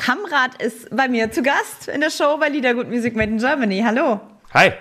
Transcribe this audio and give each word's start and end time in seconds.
Kamrat 0.00 0.62
ist 0.62 0.88
bei 0.96 1.08
mir 1.08 1.30
zu 1.30 1.42
Gast 1.42 1.88
in 1.88 2.00
der 2.00 2.08
Show 2.08 2.38
bei 2.38 2.48
Liedergut 2.48 2.88
Music 2.88 3.14
Made 3.14 3.32
in 3.32 3.36
Germany. 3.36 3.82
Hallo. 3.84 4.18
Hi. 4.54 4.72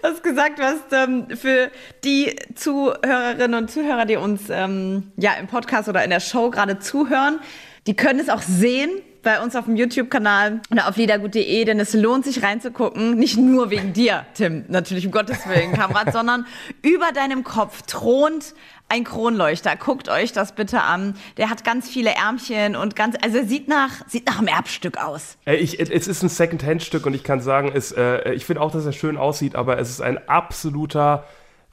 Du 0.00 0.08
hast 0.08 0.22
gesagt, 0.22 0.58
hast 0.62 0.90
ähm, 0.92 1.26
für 1.36 1.70
die 2.04 2.34
Zuhörerinnen 2.54 3.52
und 3.52 3.70
Zuhörer, 3.70 4.06
die 4.06 4.16
uns 4.16 4.48
ähm, 4.48 5.12
ja 5.18 5.34
im 5.34 5.46
Podcast 5.46 5.90
oder 5.90 6.02
in 6.02 6.08
der 6.08 6.20
Show 6.20 6.48
gerade 6.48 6.78
zuhören, 6.78 7.40
die 7.86 7.94
können 7.94 8.18
es 8.18 8.30
auch 8.30 8.40
sehen 8.40 8.88
bei 9.22 9.42
uns 9.42 9.56
auf 9.56 9.66
dem 9.66 9.76
YouTube-Kanal 9.76 10.62
oder 10.70 10.88
auf 10.88 10.96
liedergut.de, 10.96 11.64
denn 11.66 11.78
es 11.78 11.92
lohnt 11.92 12.24
sich 12.24 12.42
reinzugucken. 12.42 13.16
Nicht 13.16 13.36
nur 13.36 13.68
wegen 13.68 13.92
dir, 13.92 14.24
Tim, 14.32 14.64
natürlich 14.68 15.04
um 15.04 15.12
Gottes 15.12 15.46
Willen, 15.46 15.74
Kamerad, 15.74 16.12
sondern 16.14 16.46
über 16.80 17.12
deinem 17.12 17.44
Kopf 17.44 17.82
thront 17.82 18.54
ein 18.92 19.04
Kronleuchter. 19.04 19.74
Guckt 19.76 20.10
euch 20.10 20.32
das 20.32 20.52
bitte 20.52 20.82
an. 20.82 21.14
Der 21.38 21.48
hat 21.48 21.64
ganz 21.64 21.88
viele 21.88 22.10
Ärmchen 22.10 22.76
und 22.76 22.94
ganz, 22.94 23.16
also 23.22 23.38
er 23.38 23.46
sieht 23.46 23.66
nach, 23.66 24.06
sieht 24.06 24.26
nach 24.26 24.38
einem 24.38 24.48
Erbstück 24.48 24.98
aus. 24.98 25.38
Äh, 25.46 25.56
ich, 25.56 25.80
es 25.80 26.06
ist 26.06 26.22
ein 26.22 26.28
Second-Hand-Stück 26.28 27.06
und 27.06 27.14
ich 27.14 27.24
kann 27.24 27.40
sagen, 27.40 27.72
es, 27.74 27.92
äh, 27.92 28.32
ich 28.34 28.44
finde 28.44 28.60
auch, 28.60 28.70
dass 28.70 28.84
er 28.84 28.92
schön 28.92 29.16
aussieht, 29.16 29.56
aber 29.56 29.78
es 29.78 29.88
ist 29.88 30.02
ein 30.02 30.28
absoluter 30.28 31.24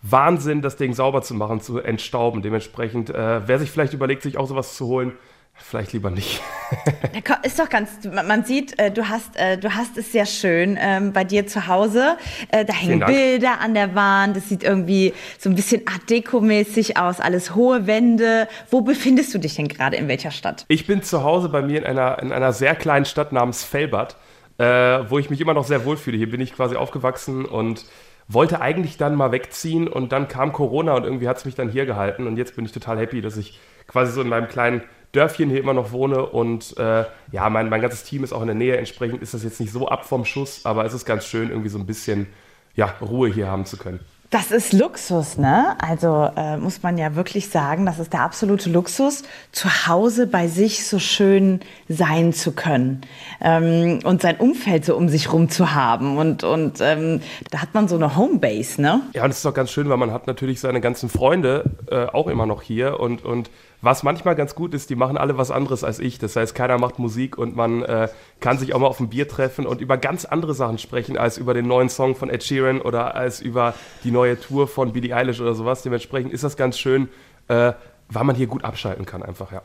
Wahnsinn, 0.01 0.61
das 0.61 0.77
Ding 0.77 0.93
sauber 0.93 1.21
zu 1.21 1.33
machen, 1.33 1.59
zu 1.59 1.79
entstauben. 1.79 2.41
Dementsprechend, 2.41 3.09
äh, 3.09 3.45
wer 3.45 3.59
sich 3.59 3.69
vielleicht 3.69 3.93
überlegt, 3.93 4.21
sich 4.21 4.37
auch 4.37 4.47
sowas 4.47 4.75
zu 4.75 4.87
holen, 4.87 5.11
Vielleicht 5.61 5.93
lieber 5.93 6.09
nicht. 6.09 6.41
ist 7.43 7.59
doch 7.59 7.69
ganz, 7.69 7.89
man 8.11 8.43
sieht, 8.43 8.79
äh, 8.79 8.91
du 8.91 9.07
hast, 9.07 9.35
äh, 9.35 9.57
du 9.57 9.75
hast 9.75 9.97
es 9.97 10.11
sehr 10.11 10.25
schön 10.25 10.77
ähm, 10.81 11.13
bei 11.13 11.23
dir 11.23 11.45
zu 11.45 11.67
Hause. 11.67 12.17
Äh, 12.51 12.65
da 12.65 12.73
hängen 12.73 13.01
Bilder 13.01 13.59
an 13.59 13.73
der 13.73 13.93
Wand. 13.93 14.37
Es 14.37 14.49
sieht 14.49 14.63
irgendwie 14.63 15.13
so 15.37 15.49
ein 15.49 15.55
bisschen 15.55 15.87
Art 15.87 16.09
Deko-mäßig 16.09 16.97
aus. 16.97 17.19
Alles 17.19 17.55
hohe 17.55 17.87
Wände. 17.87 18.47
Wo 18.71 18.81
befindest 18.81 19.33
du 19.33 19.37
dich 19.37 19.55
denn 19.55 19.67
gerade? 19.67 19.97
In 19.97 20.07
welcher 20.07 20.31
Stadt? 20.31 20.65
Ich 20.69 20.87
bin 20.87 21.03
zu 21.03 21.23
Hause 21.23 21.49
bei 21.49 21.61
mir 21.61 21.79
in 21.79 21.85
einer, 21.85 22.19
in 22.19 22.31
einer 22.31 22.53
sehr 22.53 22.73
kleinen 22.75 23.05
Stadt 23.05 23.31
namens 23.31 23.63
Felbert, 23.63 24.15
äh, 24.57 24.65
wo 24.65 25.19
ich 25.19 25.29
mich 25.29 25.41
immer 25.41 25.53
noch 25.53 25.65
sehr 25.65 25.85
wohlfühle. 25.85 26.17
Hier 26.17 26.31
bin 26.31 26.41
ich 26.41 26.55
quasi 26.55 26.77
aufgewachsen 26.77 27.45
und 27.45 27.85
wollte 28.27 28.61
eigentlich 28.61 28.97
dann 28.97 29.15
mal 29.15 29.31
wegziehen 29.31 29.87
und 29.87 30.11
dann 30.11 30.27
kam 30.27 30.53
Corona 30.53 30.93
und 30.93 31.03
irgendwie 31.03 31.27
hat 31.27 31.37
es 31.37 31.45
mich 31.45 31.55
dann 31.55 31.69
hier 31.69 31.85
gehalten 31.85 32.27
und 32.27 32.37
jetzt 32.37 32.55
bin 32.55 32.63
ich 32.63 32.71
total 32.71 32.99
happy, 32.99 33.21
dass 33.21 33.37
ich 33.37 33.59
quasi 33.87 34.11
so 34.11 34.21
in 34.21 34.29
meinem 34.29 34.47
kleinen 34.47 34.83
Dörfchen 35.11 35.49
hier 35.49 35.59
immer 35.59 35.73
noch 35.73 35.91
wohne 35.91 36.25
und 36.25 36.77
äh, 36.77 37.05
ja, 37.31 37.49
mein, 37.49 37.69
mein 37.69 37.81
ganzes 37.81 38.03
Team 38.03 38.23
ist 38.23 38.31
auch 38.31 38.41
in 38.41 38.47
der 38.47 38.55
Nähe. 38.55 38.77
Entsprechend 38.77 39.21
ist 39.21 39.33
das 39.33 39.43
jetzt 39.43 39.59
nicht 39.59 39.71
so 39.71 39.87
ab 39.87 40.05
vom 40.05 40.25
Schuss, 40.25 40.65
aber 40.65 40.85
es 40.85 40.93
ist 40.93 41.05
ganz 41.05 41.25
schön, 41.25 41.49
irgendwie 41.49 41.69
so 41.69 41.79
ein 41.79 41.85
bisschen 41.85 42.27
ja, 42.75 42.93
Ruhe 43.01 43.29
hier 43.29 43.47
haben 43.47 43.65
zu 43.65 43.77
können. 43.77 43.99
Das 44.31 44.51
ist 44.51 44.73
Luxus, 44.73 45.39
ne? 45.39 45.75
Also 45.79 46.29
äh, 46.37 46.57
muss 46.57 46.83
man 46.83 46.99
ja 46.99 47.15
wirklich 47.15 47.49
sagen, 47.49 47.87
das 47.87 47.97
ist 47.97 48.13
der 48.13 48.21
absolute 48.21 48.69
Luxus, 48.69 49.23
zu 49.51 49.87
Hause 49.87 50.27
bei 50.27 50.47
sich 50.47 50.85
so 50.85 50.99
schön 50.99 51.61
sein 51.87 52.31
zu 52.31 52.51
können 52.51 53.01
ähm, 53.41 54.01
und 54.03 54.21
sein 54.21 54.37
Umfeld 54.37 54.85
so 54.85 54.95
um 54.95 55.09
sich 55.09 55.33
rum 55.33 55.49
zu 55.49 55.73
haben. 55.73 56.19
Und, 56.19 56.43
und 56.43 56.79
ähm, 56.79 57.21
da 57.49 57.63
hat 57.63 57.73
man 57.73 57.87
so 57.87 57.95
eine 57.95 58.15
Homebase, 58.15 58.79
ne? 58.79 59.01
Ja, 59.15 59.23
und 59.23 59.29
das 59.29 59.39
ist 59.39 59.47
auch 59.47 59.53
ganz 59.55 59.71
schön, 59.71 59.89
weil 59.89 59.97
man 59.97 60.13
hat 60.13 60.27
natürlich 60.27 60.59
seine 60.59 60.79
ganzen 60.79 61.09
Freunde 61.09 61.63
äh, 61.89 62.05
auch 62.05 62.27
immer 62.27 62.45
noch 62.45 62.61
hier 62.61 62.99
und, 62.99 63.25
und 63.25 63.49
was 63.81 64.03
manchmal 64.03 64.35
ganz 64.35 64.55
gut 64.55 64.73
ist, 64.73 64.89
die 64.89 64.95
machen 64.95 65.17
alle 65.17 65.37
was 65.37 65.51
anderes 65.51 65.83
als 65.83 65.99
ich. 65.99 66.19
Das 66.19 66.35
heißt, 66.35 66.53
keiner 66.53 66.77
macht 66.77 66.99
Musik 66.99 67.37
und 67.37 67.55
man 67.55 67.83
äh, 67.83 68.09
kann 68.39 68.57
sich 68.57 68.73
auch 68.73 68.79
mal 68.79 68.87
auf 68.87 68.99
ein 68.99 69.09
Bier 69.09 69.27
treffen 69.27 69.65
und 69.65 69.81
über 69.81 69.97
ganz 69.97 70.25
andere 70.25 70.53
Sachen 70.53 70.77
sprechen, 70.77 71.17
als 71.17 71.37
über 71.37 71.53
den 71.53 71.67
neuen 71.67 71.89
Song 71.89 72.15
von 72.15 72.29
Ed 72.29 72.43
Sheeran 72.43 72.81
oder 72.81 73.15
als 73.15 73.41
über 73.41 73.73
die 74.03 74.11
neue 74.11 74.39
Tour 74.39 74.67
von 74.67 74.93
Billie 74.93 75.15
Eilish 75.15 75.39
oder 75.39 75.53
sowas. 75.53 75.81
Dementsprechend 75.81 76.33
ist 76.33 76.43
das 76.43 76.57
ganz 76.57 76.77
schön, 76.77 77.09
äh, 77.47 77.73
weil 78.09 78.23
man 78.23 78.35
hier 78.35 78.47
gut 78.47 78.63
abschalten 78.63 79.05
kann 79.05 79.23
einfach, 79.23 79.51
ja. 79.51 79.61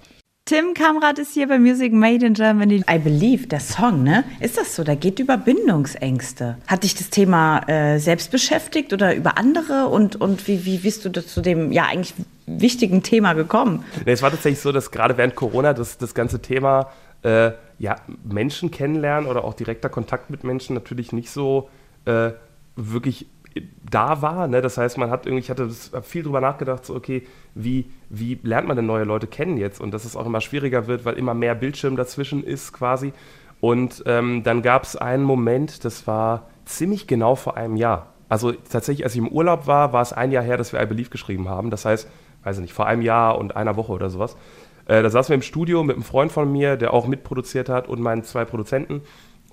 Tim 0.46 0.74
Kamrat 0.74 1.18
ist 1.18 1.32
hier 1.32 1.48
bei 1.48 1.58
Music 1.58 1.94
Made 1.94 2.26
in 2.26 2.34
Germany. 2.34 2.84
I 2.86 2.98
Believe, 2.98 3.46
der 3.46 3.60
Song, 3.60 4.02
ne? 4.02 4.24
Ist 4.40 4.58
das 4.58 4.76
so? 4.76 4.84
Da 4.84 4.94
geht 4.94 5.18
über 5.18 5.38
Bindungsängste. 5.38 6.58
Hat 6.66 6.82
dich 6.82 6.94
das 6.94 7.08
Thema 7.08 7.66
äh, 7.66 7.98
selbst 7.98 8.30
beschäftigt 8.30 8.92
oder 8.92 9.14
über 9.16 9.38
andere? 9.38 9.86
Und, 9.86 10.16
und 10.16 10.46
wie, 10.46 10.66
wie 10.66 10.76
bist 10.76 11.06
du 11.06 11.10
zu 11.10 11.40
dem, 11.40 11.72
ja, 11.72 11.86
eigentlich 11.86 12.12
wichtigen 12.44 13.02
Thema 13.02 13.32
gekommen? 13.32 13.86
Nee, 14.04 14.12
es 14.12 14.20
war 14.20 14.30
tatsächlich 14.30 14.60
so, 14.60 14.70
dass 14.70 14.90
gerade 14.90 15.16
während 15.16 15.34
Corona 15.34 15.72
das, 15.72 15.96
das 15.96 16.12
ganze 16.12 16.42
Thema 16.42 16.90
äh, 17.22 17.52
ja, 17.78 17.96
Menschen 18.22 18.70
kennenlernen 18.70 19.30
oder 19.30 19.44
auch 19.44 19.54
direkter 19.54 19.88
Kontakt 19.88 20.28
mit 20.28 20.44
Menschen 20.44 20.74
natürlich 20.74 21.14
nicht 21.14 21.30
so 21.30 21.70
äh, 22.04 22.32
wirklich 22.76 23.28
da 23.88 24.22
war. 24.22 24.48
Ne? 24.48 24.60
Das 24.60 24.78
heißt, 24.78 24.98
man 24.98 25.10
hat 25.10 25.26
irgendwie, 25.26 25.40
ich 25.40 25.50
hatte 25.50 25.70
viel 26.02 26.22
drüber 26.22 26.40
nachgedacht, 26.40 26.84
so 26.84 26.94
okay, 26.94 27.26
wie, 27.54 27.90
wie 28.08 28.38
lernt 28.42 28.66
man 28.66 28.76
denn 28.76 28.86
neue 28.86 29.04
Leute 29.04 29.26
kennen 29.26 29.56
jetzt? 29.56 29.80
Und 29.80 29.92
dass 29.92 30.04
es 30.04 30.16
auch 30.16 30.26
immer 30.26 30.40
schwieriger 30.40 30.86
wird, 30.86 31.04
weil 31.04 31.14
immer 31.14 31.34
mehr 31.34 31.54
Bildschirm 31.54 31.96
dazwischen 31.96 32.42
ist 32.42 32.72
quasi. 32.72 33.12
Und 33.60 34.02
ähm, 34.06 34.42
dann 34.42 34.62
gab 34.62 34.82
es 34.82 34.96
einen 34.96 35.22
Moment, 35.22 35.84
das 35.84 36.06
war 36.06 36.48
ziemlich 36.64 37.06
genau 37.06 37.34
vor 37.34 37.56
einem 37.56 37.76
Jahr. 37.76 38.14
Also 38.28 38.52
tatsächlich, 38.52 39.04
als 39.04 39.14
ich 39.14 39.20
im 39.20 39.28
Urlaub 39.28 39.66
war, 39.66 39.92
war 39.92 40.02
es 40.02 40.12
ein 40.12 40.32
Jahr 40.32 40.42
her, 40.42 40.56
dass 40.56 40.72
wir 40.72 40.82
I 40.82 40.86
Believe 40.86 41.10
geschrieben 41.10 41.48
haben. 41.48 41.70
Das 41.70 41.84
heißt, 41.84 42.08
weiß 42.42 42.56
ich 42.56 42.62
nicht, 42.62 42.72
vor 42.72 42.86
einem 42.86 43.02
Jahr 43.02 43.38
und 43.38 43.56
einer 43.56 43.76
Woche 43.76 43.92
oder 43.92 44.10
sowas. 44.10 44.36
Äh, 44.86 45.02
da 45.02 45.10
saßen 45.10 45.30
wir 45.30 45.36
im 45.36 45.42
Studio 45.42 45.82
mit 45.82 45.96
einem 45.96 46.04
Freund 46.04 46.32
von 46.32 46.50
mir, 46.50 46.76
der 46.76 46.92
auch 46.92 47.06
mitproduziert 47.06 47.68
hat 47.68 47.88
und 47.88 48.00
meinen 48.00 48.24
zwei 48.24 48.44
Produzenten. 48.44 49.02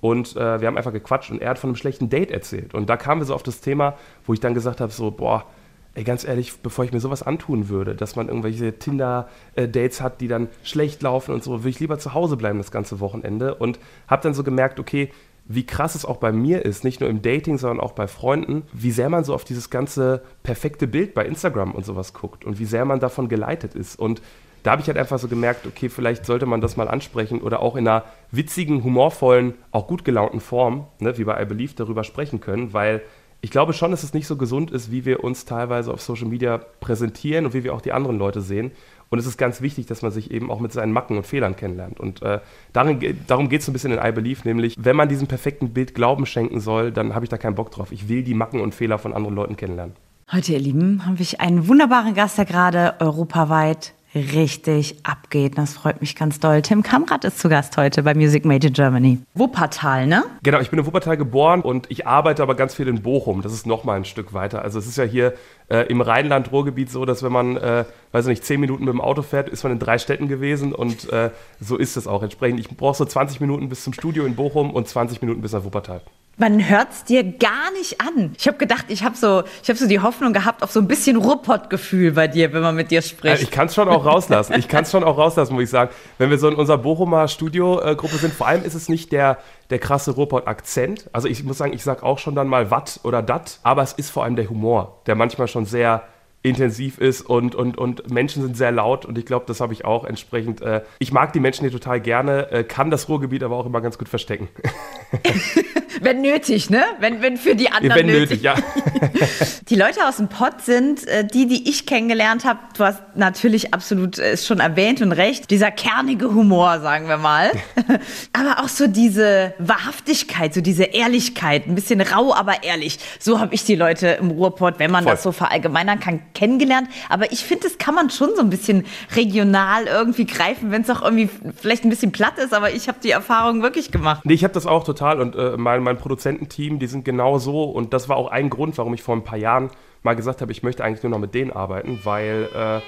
Und 0.02 0.34
äh, 0.34 0.60
wir 0.60 0.66
haben 0.66 0.76
einfach 0.76 0.92
gequatscht 0.92 1.30
und 1.30 1.40
er 1.40 1.50
hat 1.50 1.60
von 1.60 1.70
einem 1.70 1.76
schlechten 1.76 2.10
Date 2.10 2.32
erzählt. 2.32 2.74
Und 2.74 2.90
da 2.90 2.96
kamen 2.96 3.20
wir 3.20 3.24
so 3.24 3.36
auf 3.36 3.44
das 3.44 3.60
Thema, 3.60 3.94
wo 4.26 4.34
ich 4.34 4.40
dann 4.40 4.52
gesagt 4.52 4.80
habe: 4.80 4.90
so, 4.90 5.12
boah, 5.12 5.46
ey, 5.94 6.02
ganz 6.02 6.24
ehrlich, 6.24 6.58
bevor 6.58 6.84
ich 6.84 6.92
mir 6.92 6.98
sowas 6.98 7.22
antun 7.22 7.68
würde, 7.68 7.94
dass 7.94 8.16
man 8.16 8.26
irgendwelche 8.26 8.76
Tinder-Dates 8.76 10.00
hat, 10.00 10.20
die 10.20 10.26
dann 10.26 10.48
schlecht 10.64 11.02
laufen 11.02 11.32
und 11.32 11.44
so, 11.44 11.60
würde 11.60 11.68
ich 11.68 11.78
lieber 11.78 12.00
zu 12.00 12.14
Hause 12.14 12.36
bleiben 12.36 12.58
das 12.58 12.72
ganze 12.72 12.98
Wochenende. 12.98 13.54
Und 13.54 13.78
habe 14.08 14.22
dann 14.24 14.34
so 14.34 14.42
gemerkt, 14.42 14.80
okay, 14.80 15.12
wie 15.44 15.66
krass 15.66 15.94
es 15.94 16.04
auch 16.04 16.16
bei 16.16 16.32
mir 16.32 16.64
ist, 16.64 16.82
nicht 16.82 17.00
nur 17.00 17.08
im 17.08 17.22
Dating, 17.22 17.56
sondern 17.56 17.78
auch 17.78 17.92
bei 17.92 18.08
Freunden, 18.08 18.64
wie 18.72 18.90
sehr 18.90 19.08
man 19.08 19.22
so 19.22 19.34
auf 19.34 19.44
dieses 19.44 19.70
ganze 19.70 20.22
perfekte 20.42 20.88
Bild 20.88 21.14
bei 21.14 21.24
Instagram 21.24 21.72
und 21.72 21.84
sowas 21.84 22.12
guckt 22.12 22.44
und 22.44 22.58
wie 22.58 22.64
sehr 22.64 22.84
man 22.84 22.98
davon 22.98 23.28
geleitet 23.28 23.76
ist. 23.76 23.96
Und 24.00 24.20
da 24.62 24.72
habe 24.72 24.82
ich 24.82 24.88
halt 24.88 24.98
einfach 24.98 25.18
so 25.18 25.28
gemerkt, 25.28 25.66
okay, 25.66 25.88
vielleicht 25.88 26.24
sollte 26.24 26.46
man 26.46 26.60
das 26.60 26.76
mal 26.76 26.88
ansprechen 26.88 27.40
oder 27.40 27.60
auch 27.60 27.76
in 27.76 27.86
einer 27.86 28.04
witzigen, 28.30 28.84
humorvollen, 28.84 29.54
auch 29.70 29.86
gut 29.86 30.04
gelaunten 30.04 30.40
Form, 30.40 30.86
ne, 31.00 31.16
wie 31.18 31.24
bei 31.24 31.40
I 31.40 31.44
Believe, 31.44 31.74
darüber 31.74 32.04
sprechen 32.04 32.40
können, 32.40 32.72
weil 32.72 33.02
ich 33.44 33.50
glaube 33.50 33.72
schon, 33.72 33.90
dass 33.90 34.04
es 34.04 34.14
nicht 34.14 34.28
so 34.28 34.36
gesund 34.36 34.70
ist, 34.70 34.92
wie 34.92 35.04
wir 35.04 35.24
uns 35.24 35.44
teilweise 35.44 35.92
auf 35.92 36.00
Social 36.00 36.28
Media 36.28 36.58
präsentieren 36.58 37.44
und 37.44 37.54
wie 37.54 37.64
wir 37.64 37.74
auch 37.74 37.80
die 37.80 37.92
anderen 37.92 38.16
Leute 38.16 38.40
sehen. 38.40 38.70
Und 39.10 39.18
es 39.18 39.26
ist 39.26 39.36
ganz 39.36 39.60
wichtig, 39.60 39.86
dass 39.86 40.00
man 40.00 40.12
sich 40.12 40.30
eben 40.30 40.48
auch 40.48 40.60
mit 40.60 40.72
seinen 40.72 40.92
Macken 40.92 41.16
und 41.16 41.26
Fehlern 41.26 41.56
kennenlernt. 41.56 41.98
Und 41.98 42.22
äh, 42.22 42.38
darin, 42.72 43.18
darum 43.26 43.48
geht 43.48 43.60
es 43.60 43.68
ein 43.68 43.72
bisschen 43.72 43.92
in 43.92 43.98
I 44.02 44.12
Believe, 44.12 44.42
nämlich, 44.44 44.76
wenn 44.78 44.94
man 44.94 45.08
diesem 45.08 45.26
perfekten 45.26 45.74
Bild 45.74 45.94
Glauben 45.94 46.24
schenken 46.24 46.60
soll, 46.60 46.92
dann 46.92 47.16
habe 47.16 47.24
ich 47.24 47.28
da 47.28 47.36
keinen 47.36 47.56
Bock 47.56 47.72
drauf. 47.72 47.90
Ich 47.90 48.08
will 48.08 48.22
die 48.22 48.32
Macken 48.32 48.60
und 48.60 48.76
Fehler 48.76 48.98
von 48.98 49.12
anderen 49.12 49.34
Leuten 49.34 49.56
kennenlernen. 49.56 49.96
Heute, 50.30 50.52
ihr 50.52 50.60
Lieben, 50.60 51.04
habe 51.04 51.20
ich 51.20 51.40
einen 51.40 51.66
wunderbaren 51.68 52.14
Gast, 52.14 52.38
der 52.38 52.44
gerade 52.44 52.94
europaweit 53.00 53.92
richtig 54.14 54.96
abgeht. 55.04 55.56
Das 55.56 55.74
freut 55.74 56.00
mich 56.00 56.16
ganz 56.16 56.38
doll. 56.40 56.62
Tim 56.62 56.82
Kamrat 56.82 57.24
ist 57.24 57.38
zu 57.38 57.48
Gast 57.48 57.76
heute 57.76 58.02
bei 58.02 58.14
Music 58.14 58.44
Made 58.44 58.66
in 58.66 58.72
Germany. 58.72 59.18
Wuppertal, 59.34 60.06
ne? 60.06 60.24
Genau, 60.42 60.60
ich 60.60 60.70
bin 60.70 60.78
in 60.78 60.86
Wuppertal 60.86 61.16
geboren 61.16 61.62
und 61.62 61.90
ich 61.90 62.06
arbeite 62.06 62.42
aber 62.42 62.54
ganz 62.54 62.74
viel 62.74 62.88
in 62.88 63.02
Bochum. 63.02 63.42
Das 63.42 63.52
ist 63.52 63.66
noch 63.66 63.84
mal 63.84 63.94
ein 63.94 64.04
Stück 64.04 64.32
weiter. 64.34 64.62
Also 64.62 64.78
es 64.78 64.86
ist 64.86 64.98
ja 64.98 65.04
hier 65.04 65.34
äh, 65.68 65.86
im 65.88 66.00
Rheinland-Ruhrgebiet 66.00 66.90
so, 66.90 67.04
dass 67.04 67.22
wenn 67.22 67.32
man, 67.32 67.56
äh, 67.56 67.84
weiß 68.12 68.26
nicht, 68.26 68.44
zehn 68.44 68.60
Minuten 68.60 68.84
mit 68.84 68.92
dem 68.92 69.00
Auto 69.00 69.22
fährt, 69.22 69.48
ist 69.48 69.62
man 69.62 69.72
in 69.72 69.78
drei 69.78 69.98
Städten 69.98 70.28
gewesen 70.28 70.72
und 70.72 71.10
äh, 71.12 71.30
so 71.60 71.76
ist 71.76 71.96
es 71.96 72.06
auch 72.06 72.22
entsprechend. 72.22 72.60
Ich 72.60 72.68
brauche 72.68 72.96
so 72.96 73.04
20 73.04 73.40
Minuten 73.40 73.68
bis 73.68 73.84
zum 73.84 73.92
Studio 73.92 74.24
in 74.24 74.36
Bochum 74.36 74.72
und 74.72 74.88
20 74.88 75.22
Minuten 75.22 75.40
bis 75.40 75.52
nach 75.52 75.64
Wuppertal 75.64 76.02
man 76.38 76.68
hört 76.68 76.90
es 76.90 77.04
dir 77.04 77.22
gar 77.24 77.70
nicht 77.78 78.00
an. 78.00 78.34
Ich 78.38 78.48
habe 78.48 78.58
gedacht, 78.58 78.86
ich 78.88 79.04
habe 79.04 79.16
so, 79.16 79.42
hab 79.68 79.76
so 79.76 79.86
die 79.86 80.00
Hoffnung 80.00 80.32
gehabt 80.32 80.62
auf 80.62 80.70
so 80.70 80.80
ein 80.80 80.88
bisschen 80.88 81.16
Ruppert-Gefühl 81.16 82.12
bei 82.12 82.26
dir, 82.26 82.52
wenn 82.52 82.62
man 82.62 82.74
mit 82.74 82.90
dir 82.90 83.02
spricht. 83.02 83.42
Ich 83.42 83.50
kann 83.50 83.66
es 83.66 83.74
schon 83.74 83.88
auch 83.88 84.04
rauslassen. 84.04 84.54
Ich 84.58 84.68
kann 84.68 84.84
es 84.84 84.90
schon 84.90 85.04
auch 85.04 85.18
rauslassen, 85.18 85.54
muss 85.54 85.64
ich 85.64 85.70
sagen. 85.70 85.90
Wenn 86.18 86.30
wir 86.30 86.38
so 86.38 86.48
in 86.48 86.54
unserer 86.54 86.78
Bochumer 86.78 87.28
Studiogruppe 87.28 88.16
sind, 88.16 88.32
vor 88.32 88.46
allem 88.46 88.64
ist 88.64 88.74
es 88.74 88.88
nicht 88.88 89.12
der, 89.12 89.38
der 89.70 89.78
krasse 89.78 90.12
Ruppert-Akzent. 90.12 91.10
Also 91.12 91.28
ich 91.28 91.44
muss 91.44 91.58
sagen, 91.58 91.74
ich 91.74 91.84
sage 91.84 92.02
auch 92.02 92.18
schon 92.18 92.34
dann 92.34 92.48
mal 92.48 92.70
wat 92.70 93.00
oder 93.02 93.22
dat, 93.22 93.58
aber 93.62 93.82
es 93.82 93.92
ist 93.92 94.10
vor 94.10 94.24
allem 94.24 94.36
der 94.36 94.48
Humor, 94.48 95.00
der 95.06 95.14
manchmal 95.14 95.48
schon 95.48 95.66
sehr 95.66 96.02
intensiv 96.44 96.98
ist 96.98 97.22
und, 97.22 97.54
und, 97.54 97.78
und 97.78 98.10
Menschen 98.10 98.42
sind 98.42 98.56
sehr 98.56 98.72
laut 98.72 99.04
und 99.04 99.16
ich 99.16 99.26
glaube, 99.26 99.44
das 99.46 99.60
habe 99.60 99.72
ich 99.72 99.84
auch 99.84 100.04
entsprechend. 100.04 100.60
Äh, 100.60 100.82
ich 100.98 101.12
mag 101.12 101.32
die 101.32 101.38
Menschen 101.38 101.62
hier 101.62 101.70
total 101.70 102.00
gerne, 102.00 102.50
äh, 102.50 102.64
kann 102.64 102.90
das 102.90 103.08
Ruhrgebiet 103.08 103.44
aber 103.44 103.56
auch 103.56 103.66
immer 103.66 103.80
ganz 103.80 103.96
gut 103.96 104.08
verstecken. 104.08 104.48
wenn 106.02 106.20
nötig, 106.20 106.70
ne? 106.70 106.82
Wenn, 107.00 107.22
wenn 107.22 107.36
für 107.36 107.54
die 107.54 107.70
anderen 107.70 107.96
Wenn 107.96 108.06
nötig. 108.06 108.42
nötig, 108.42 108.42
ja. 108.42 108.54
Die 109.68 109.76
Leute 109.76 110.06
aus 110.06 110.16
dem 110.16 110.28
Pott 110.28 110.60
sind 110.62 111.06
äh, 111.06 111.24
die, 111.24 111.46
die 111.46 111.68
ich 111.68 111.86
kennengelernt 111.86 112.44
habe. 112.44 112.58
Du 112.76 112.84
hast 112.84 113.00
natürlich 113.14 113.72
absolut 113.72 114.18
äh, 114.18 114.34
ist 114.34 114.46
schon 114.46 114.60
erwähnt 114.60 115.00
und 115.00 115.12
recht. 115.12 115.50
Dieser 115.50 115.70
kernige 115.70 116.34
Humor, 116.34 116.80
sagen 116.80 117.08
wir 117.08 117.16
mal. 117.16 117.52
aber 118.32 118.62
auch 118.62 118.68
so 118.68 118.86
diese 118.86 119.54
Wahrhaftigkeit, 119.58 120.52
so 120.52 120.60
diese 120.60 120.84
Ehrlichkeit. 120.84 121.66
Ein 121.66 121.74
bisschen 121.74 122.00
rau, 122.00 122.34
aber 122.34 122.64
ehrlich. 122.64 122.98
So 123.18 123.40
habe 123.40 123.54
ich 123.54 123.64
die 123.64 123.76
Leute 123.76 124.08
im 124.08 124.30
Ruhrpott, 124.30 124.78
wenn 124.78 124.90
man 124.90 125.04
Voll. 125.04 125.12
das 125.12 125.22
so 125.22 125.32
verallgemeinern 125.32 126.00
kann, 126.00 126.20
kennengelernt. 126.34 126.88
Aber 127.08 127.32
ich 127.32 127.44
finde, 127.44 127.64
das 127.64 127.78
kann 127.78 127.94
man 127.94 128.10
schon 128.10 128.30
so 128.36 128.42
ein 128.42 128.50
bisschen 128.50 128.84
regional 129.16 129.86
irgendwie 129.86 130.26
greifen, 130.26 130.70
wenn 130.70 130.82
es 130.82 130.90
auch 130.90 131.02
irgendwie 131.02 131.30
vielleicht 131.56 131.84
ein 131.84 131.90
bisschen 131.90 132.12
platt 132.12 132.38
ist. 132.38 132.52
Aber 132.52 132.72
ich 132.72 132.88
habe 132.88 132.98
die 133.02 133.10
Erfahrung 133.10 133.62
wirklich 133.62 133.90
gemacht. 133.90 134.22
Nee, 134.24 134.34
ich 134.34 134.44
habe 134.44 134.54
das 134.54 134.66
auch 134.66 134.84
total 134.84 135.20
und 135.20 135.36
äh, 135.36 135.56
mein, 135.56 135.82
mein 135.82 135.91
Produzententeam, 135.98 136.78
die 136.78 136.86
sind 136.86 137.04
genau 137.04 137.38
so 137.38 137.64
und 137.64 137.92
das 137.92 138.08
war 138.08 138.16
auch 138.16 138.28
ein 138.30 138.50
Grund, 138.50 138.78
warum 138.78 138.94
ich 138.94 139.02
vor 139.02 139.16
ein 139.16 139.24
paar 139.24 139.38
Jahren 139.38 139.70
mal 140.02 140.14
gesagt 140.14 140.40
habe, 140.40 140.52
ich 140.52 140.62
möchte 140.62 140.84
eigentlich 140.84 141.02
nur 141.02 141.10
noch 141.10 141.18
mit 141.18 141.34
denen 141.34 141.50
arbeiten, 141.50 142.00
weil 142.04 142.48
äh, 142.54 142.80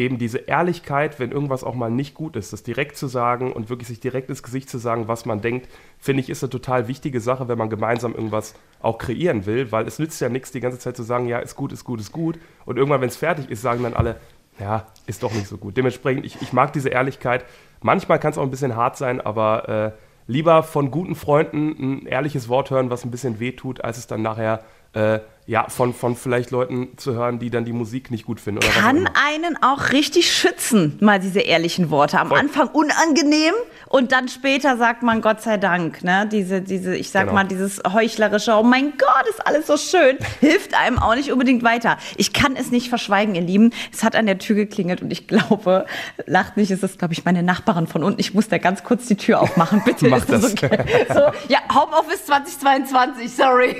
eben 0.00 0.18
diese 0.18 0.38
Ehrlichkeit, 0.38 1.18
wenn 1.18 1.32
irgendwas 1.32 1.64
auch 1.64 1.74
mal 1.74 1.90
nicht 1.90 2.14
gut 2.14 2.36
ist, 2.36 2.52
das 2.52 2.62
direkt 2.62 2.96
zu 2.96 3.06
sagen 3.06 3.52
und 3.52 3.70
wirklich 3.70 3.88
sich 3.88 4.00
direkt 4.00 4.28
ins 4.28 4.42
Gesicht 4.42 4.68
zu 4.68 4.78
sagen, 4.78 5.08
was 5.08 5.24
man 5.24 5.40
denkt, 5.40 5.68
finde 5.98 6.20
ich, 6.20 6.28
ist 6.28 6.42
eine 6.42 6.50
total 6.50 6.88
wichtige 6.88 7.20
Sache, 7.20 7.48
wenn 7.48 7.58
man 7.58 7.70
gemeinsam 7.70 8.14
irgendwas 8.14 8.54
auch 8.80 8.98
kreieren 8.98 9.46
will, 9.46 9.72
weil 9.72 9.86
es 9.86 9.98
nützt 9.98 10.20
ja 10.20 10.28
nichts, 10.28 10.52
die 10.52 10.60
ganze 10.60 10.78
Zeit 10.78 10.96
zu 10.96 11.02
sagen, 11.02 11.26
ja, 11.26 11.38
ist 11.38 11.56
gut, 11.56 11.72
ist 11.72 11.84
gut, 11.84 12.00
ist 12.00 12.12
gut 12.12 12.38
und 12.66 12.76
irgendwann, 12.76 13.00
wenn 13.00 13.08
es 13.08 13.16
fertig 13.16 13.50
ist, 13.50 13.62
sagen 13.62 13.82
dann 13.82 13.94
alle, 13.94 14.16
ja, 14.58 14.86
ist 15.06 15.22
doch 15.22 15.32
nicht 15.32 15.46
so 15.46 15.58
gut. 15.58 15.76
Dementsprechend, 15.76 16.24
ich, 16.24 16.40
ich 16.40 16.52
mag 16.52 16.72
diese 16.72 16.88
Ehrlichkeit. 16.88 17.44
Manchmal 17.82 18.18
kann 18.18 18.32
es 18.32 18.38
auch 18.38 18.42
ein 18.42 18.50
bisschen 18.50 18.74
hart 18.74 18.96
sein, 18.96 19.20
aber 19.20 19.68
äh, 19.68 20.05
lieber 20.26 20.62
von 20.62 20.90
guten 20.90 21.14
Freunden 21.14 22.02
ein 22.02 22.06
ehrliches 22.06 22.48
Wort 22.48 22.70
hören, 22.70 22.90
was 22.90 23.04
ein 23.04 23.10
bisschen 23.10 23.38
wehtut, 23.40 23.82
als 23.82 23.98
es 23.98 24.06
dann 24.06 24.22
nachher 24.22 24.64
äh, 24.92 25.20
ja, 25.46 25.68
von, 25.68 25.94
von 25.94 26.16
vielleicht 26.16 26.50
Leuten 26.50 26.96
zu 26.96 27.14
hören, 27.14 27.38
die 27.38 27.50
dann 27.50 27.64
die 27.64 27.72
Musik 27.72 28.10
nicht 28.10 28.26
gut 28.26 28.40
finden. 28.40 28.64
Oder 28.64 28.72
Kann 28.80 29.08
einen 29.14 29.56
auch 29.62 29.92
richtig 29.92 30.30
schützen, 30.32 30.98
mal 31.00 31.20
diese 31.20 31.40
ehrlichen 31.40 31.90
Worte. 31.90 32.18
Am 32.18 32.28
Voll. 32.28 32.38
Anfang 32.40 32.68
unangenehm 32.68 33.54
und 33.88 34.10
dann 34.10 34.28
später 34.28 34.76
sagt 34.76 35.04
man 35.04 35.20
Gott 35.20 35.42
sei 35.42 35.56
Dank, 35.58 36.02
ne? 36.02 36.28
Diese, 36.30 36.60
diese, 36.62 36.96
ich 36.96 37.10
sag 37.10 37.22
Genau. 37.22 37.34
mal, 37.34 37.44
dieses 37.44 37.80
heuchlerische, 37.92 38.52
oh 38.54 38.64
mein 38.64 38.92
Gott, 38.98 39.28
ist 39.30 39.46
alles 39.46 39.68
so 39.68 39.76
schön, 39.76 40.18
hilft 40.40 40.74
einem 40.74 40.98
auch 40.98 41.14
nicht 41.14 41.30
unbedingt 41.30 41.62
weiter. 41.62 41.96
Ich 42.16 42.32
kann 42.32 42.56
es 42.56 42.72
nicht 42.72 42.88
verschweigen, 42.88 43.36
ihr 43.36 43.40
Lieben. 43.42 43.70
Es 43.92 44.02
hat 44.02 44.16
an 44.16 44.26
der 44.26 44.38
Tür 44.38 44.56
geklingelt 44.56 45.00
und 45.02 45.12
ich 45.12 45.28
glaube, 45.28 45.86
lacht 46.26 46.56
nicht, 46.56 46.72
es 46.72 46.82
ist, 46.82 46.98
glaube 46.98 47.14
ich, 47.14 47.24
meine 47.24 47.44
Nachbarin 47.44 47.86
von 47.86 48.02
unten. 48.02 48.18
Ich 48.18 48.34
muss 48.34 48.48
da 48.48 48.58
ganz 48.58 48.82
kurz 48.82 49.06
die 49.06 49.16
Tür 49.16 49.40
aufmachen. 49.40 49.82
Bitte 49.84 50.08
Mach 50.08 50.24
das. 50.24 50.52
okay. 50.52 50.84
So, 51.08 51.20
ja, 51.48 51.60
Homeoffice 51.72 52.26
2022, 52.26 53.32
sorry. 53.32 53.76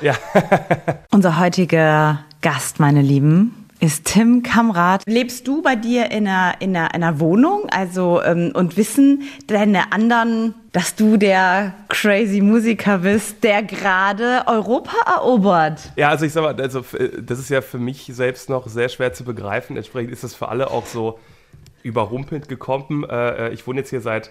Ja. 0.00 0.14
Unser 1.10 1.38
heutiger 1.38 2.24
Gast, 2.40 2.80
meine 2.80 3.02
Lieben, 3.02 3.64
ist 3.80 4.06
Tim 4.06 4.42
Kamrat. 4.42 5.02
Lebst 5.06 5.46
du 5.46 5.60
bei 5.60 5.76
dir 5.76 6.10
in 6.10 6.26
einer, 6.26 6.54
in 6.60 6.74
einer, 6.74 6.94
in 6.94 7.02
einer 7.02 7.20
Wohnung? 7.20 7.66
Also, 7.70 8.22
ähm, 8.22 8.52
und 8.54 8.76
wissen 8.76 9.22
deine 9.46 9.92
anderen, 9.92 10.54
dass 10.72 10.94
du 10.94 11.16
der 11.16 11.74
crazy 11.88 12.40
Musiker 12.40 12.98
bist, 12.98 13.44
der 13.44 13.62
gerade 13.62 14.44
Europa 14.46 14.96
erobert? 15.06 15.92
Ja, 15.96 16.08
also 16.08 16.24
ich 16.24 16.32
sag 16.32 16.42
mal, 16.42 16.58
also 16.60 16.84
äh, 16.96 17.22
das 17.22 17.38
ist 17.38 17.50
ja 17.50 17.60
für 17.60 17.78
mich 17.78 18.10
selbst 18.12 18.48
noch 18.48 18.68
sehr 18.68 18.88
schwer 18.88 19.12
zu 19.12 19.24
begreifen. 19.24 19.76
Entsprechend 19.76 20.12
ist 20.12 20.24
das 20.24 20.34
für 20.34 20.48
alle 20.48 20.70
auch 20.70 20.86
so 20.86 21.18
überrumpelnd 21.82 22.48
gekommen. 22.48 23.04
Äh, 23.04 23.48
äh, 23.48 23.52
ich 23.52 23.66
wohne 23.66 23.80
jetzt 23.80 23.90
hier 23.90 24.00
seit 24.00 24.30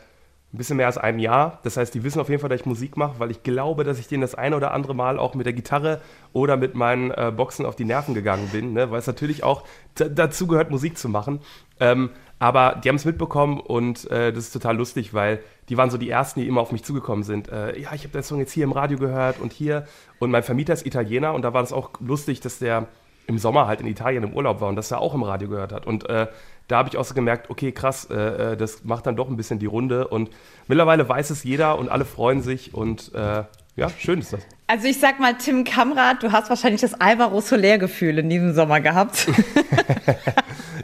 ein 0.53 0.57
bisschen 0.57 0.77
mehr 0.77 0.85
als 0.85 0.99
einem 0.99 1.17
Jahr. 1.17 1.59
Das 1.63 1.77
heißt, 1.77 1.93
die 1.95 2.03
wissen 2.03 2.19
auf 2.19 2.29
jeden 2.29 2.39
Fall, 2.39 2.49
dass 2.49 2.59
ich 2.59 2.65
Musik 2.67 2.95
mache, 2.95 3.15
weil 3.17 3.31
ich 3.31 3.41
glaube, 3.41 3.83
dass 3.83 3.97
ich 3.97 4.07
denen 4.07 4.21
das 4.21 4.35
eine 4.35 4.55
oder 4.55 4.71
andere 4.71 4.93
Mal 4.93 5.17
auch 5.17 5.33
mit 5.33 5.47
der 5.47 5.53
Gitarre 5.53 5.99
oder 6.31 6.57
mit 6.57 6.75
meinen 6.75 7.09
äh, 7.09 7.33
Boxen 7.35 7.65
auf 7.65 7.75
die 7.75 7.85
Nerven 7.85 8.13
gegangen 8.13 8.49
bin, 8.51 8.73
ne? 8.73 8.91
weil 8.91 8.99
es 8.99 9.07
natürlich 9.07 9.43
auch 9.43 9.63
dazu 9.95 10.45
gehört, 10.45 10.69
Musik 10.69 10.97
zu 10.97 11.09
machen. 11.09 11.39
Ähm, 11.79 12.11
aber 12.37 12.79
die 12.83 12.89
haben 12.89 12.97
es 12.97 13.05
mitbekommen 13.05 13.59
und 13.59 14.09
äh, 14.11 14.31
das 14.31 14.45
ist 14.45 14.51
total 14.51 14.77
lustig, 14.77 15.13
weil 15.13 15.39
die 15.69 15.77
waren 15.77 15.89
so 15.89 15.97
die 15.97 16.09
Ersten, 16.09 16.41
die 16.41 16.47
immer 16.47 16.61
auf 16.61 16.71
mich 16.71 16.83
zugekommen 16.83 17.23
sind. 17.23 17.49
Äh, 17.49 17.79
ja, 17.79 17.93
ich 17.93 18.03
habe 18.03 18.09
den 18.09 18.23
Song 18.23 18.39
jetzt 18.39 18.51
hier 18.51 18.65
im 18.65 18.73
Radio 18.73 18.97
gehört 18.99 19.39
und 19.39 19.53
hier. 19.53 19.87
Und 20.19 20.29
mein 20.29 20.43
Vermieter 20.43 20.73
ist 20.73 20.85
Italiener 20.85 21.33
und 21.33 21.41
da 21.41 21.53
war 21.53 21.61
das 21.61 21.73
auch 21.73 21.91
lustig, 21.99 22.41
dass 22.41 22.59
der 22.59 22.87
im 23.27 23.37
Sommer 23.37 23.67
halt 23.67 23.81
in 23.81 23.87
Italien 23.87 24.23
im 24.23 24.33
Urlaub 24.33 24.61
war 24.61 24.69
und 24.69 24.75
das 24.75 24.91
er 24.91 24.99
auch 24.99 25.13
im 25.13 25.23
Radio 25.23 25.47
gehört 25.47 25.71
hat. 25.71 25.87
Und 25.87 26.09
äh, 26.09 26.27
da 26.67 26.77
habe 26.77 26.89
ich 26.89 26.97
auch 26.97 27.05
so 27.05 27.13
gemerkt, 27.13 27.49
okay, 27.49 27.71
krass, 27.71 28.07
äh, 28.09 28.53
äh, 28.53 28.57
das 28.57 28.83
macht 28.83 29.05
dann 29.05 29.15
doch 29.15 29.29
ein 29.29 29.37
bisschen 29.37 29.59
die 29.59 29.65
Runde. 29.65 30.07
Und 30.07 30.29
mittlerweile 30.67 31.07
weiß 31.07 31.29
es 31.29 31.43
jeder 31.43 31.77
und 31.77 31.89
alle 31.89 32.05
freuen 32.05 32.41
sich 32.41 32.73
und 32.73 33.13
äh, 33.13 33.43
ja, 33.75 33.89
schön 33.97 34.19
ist 34.19 34.33
das. 34.33 34.41
Also 34.67 34.87
ich 34.87 34.99
sag 34.99 35.19
mal, 35.19 35.35
Tim 35.35 35.63
Kamrat, 35.63 36.21
du 36.21 36.31
hast 36.31 36.49
wahrscheinlich 36.49 36.81
das 36.81 36.93
Alvaro 36.93 37.41
Soler-Gefühl 37.41 38.19
in 38.19 38.29
diesem 38.29 38.53
Sommer 38.53 38.79
gehabt. 38.81 39.27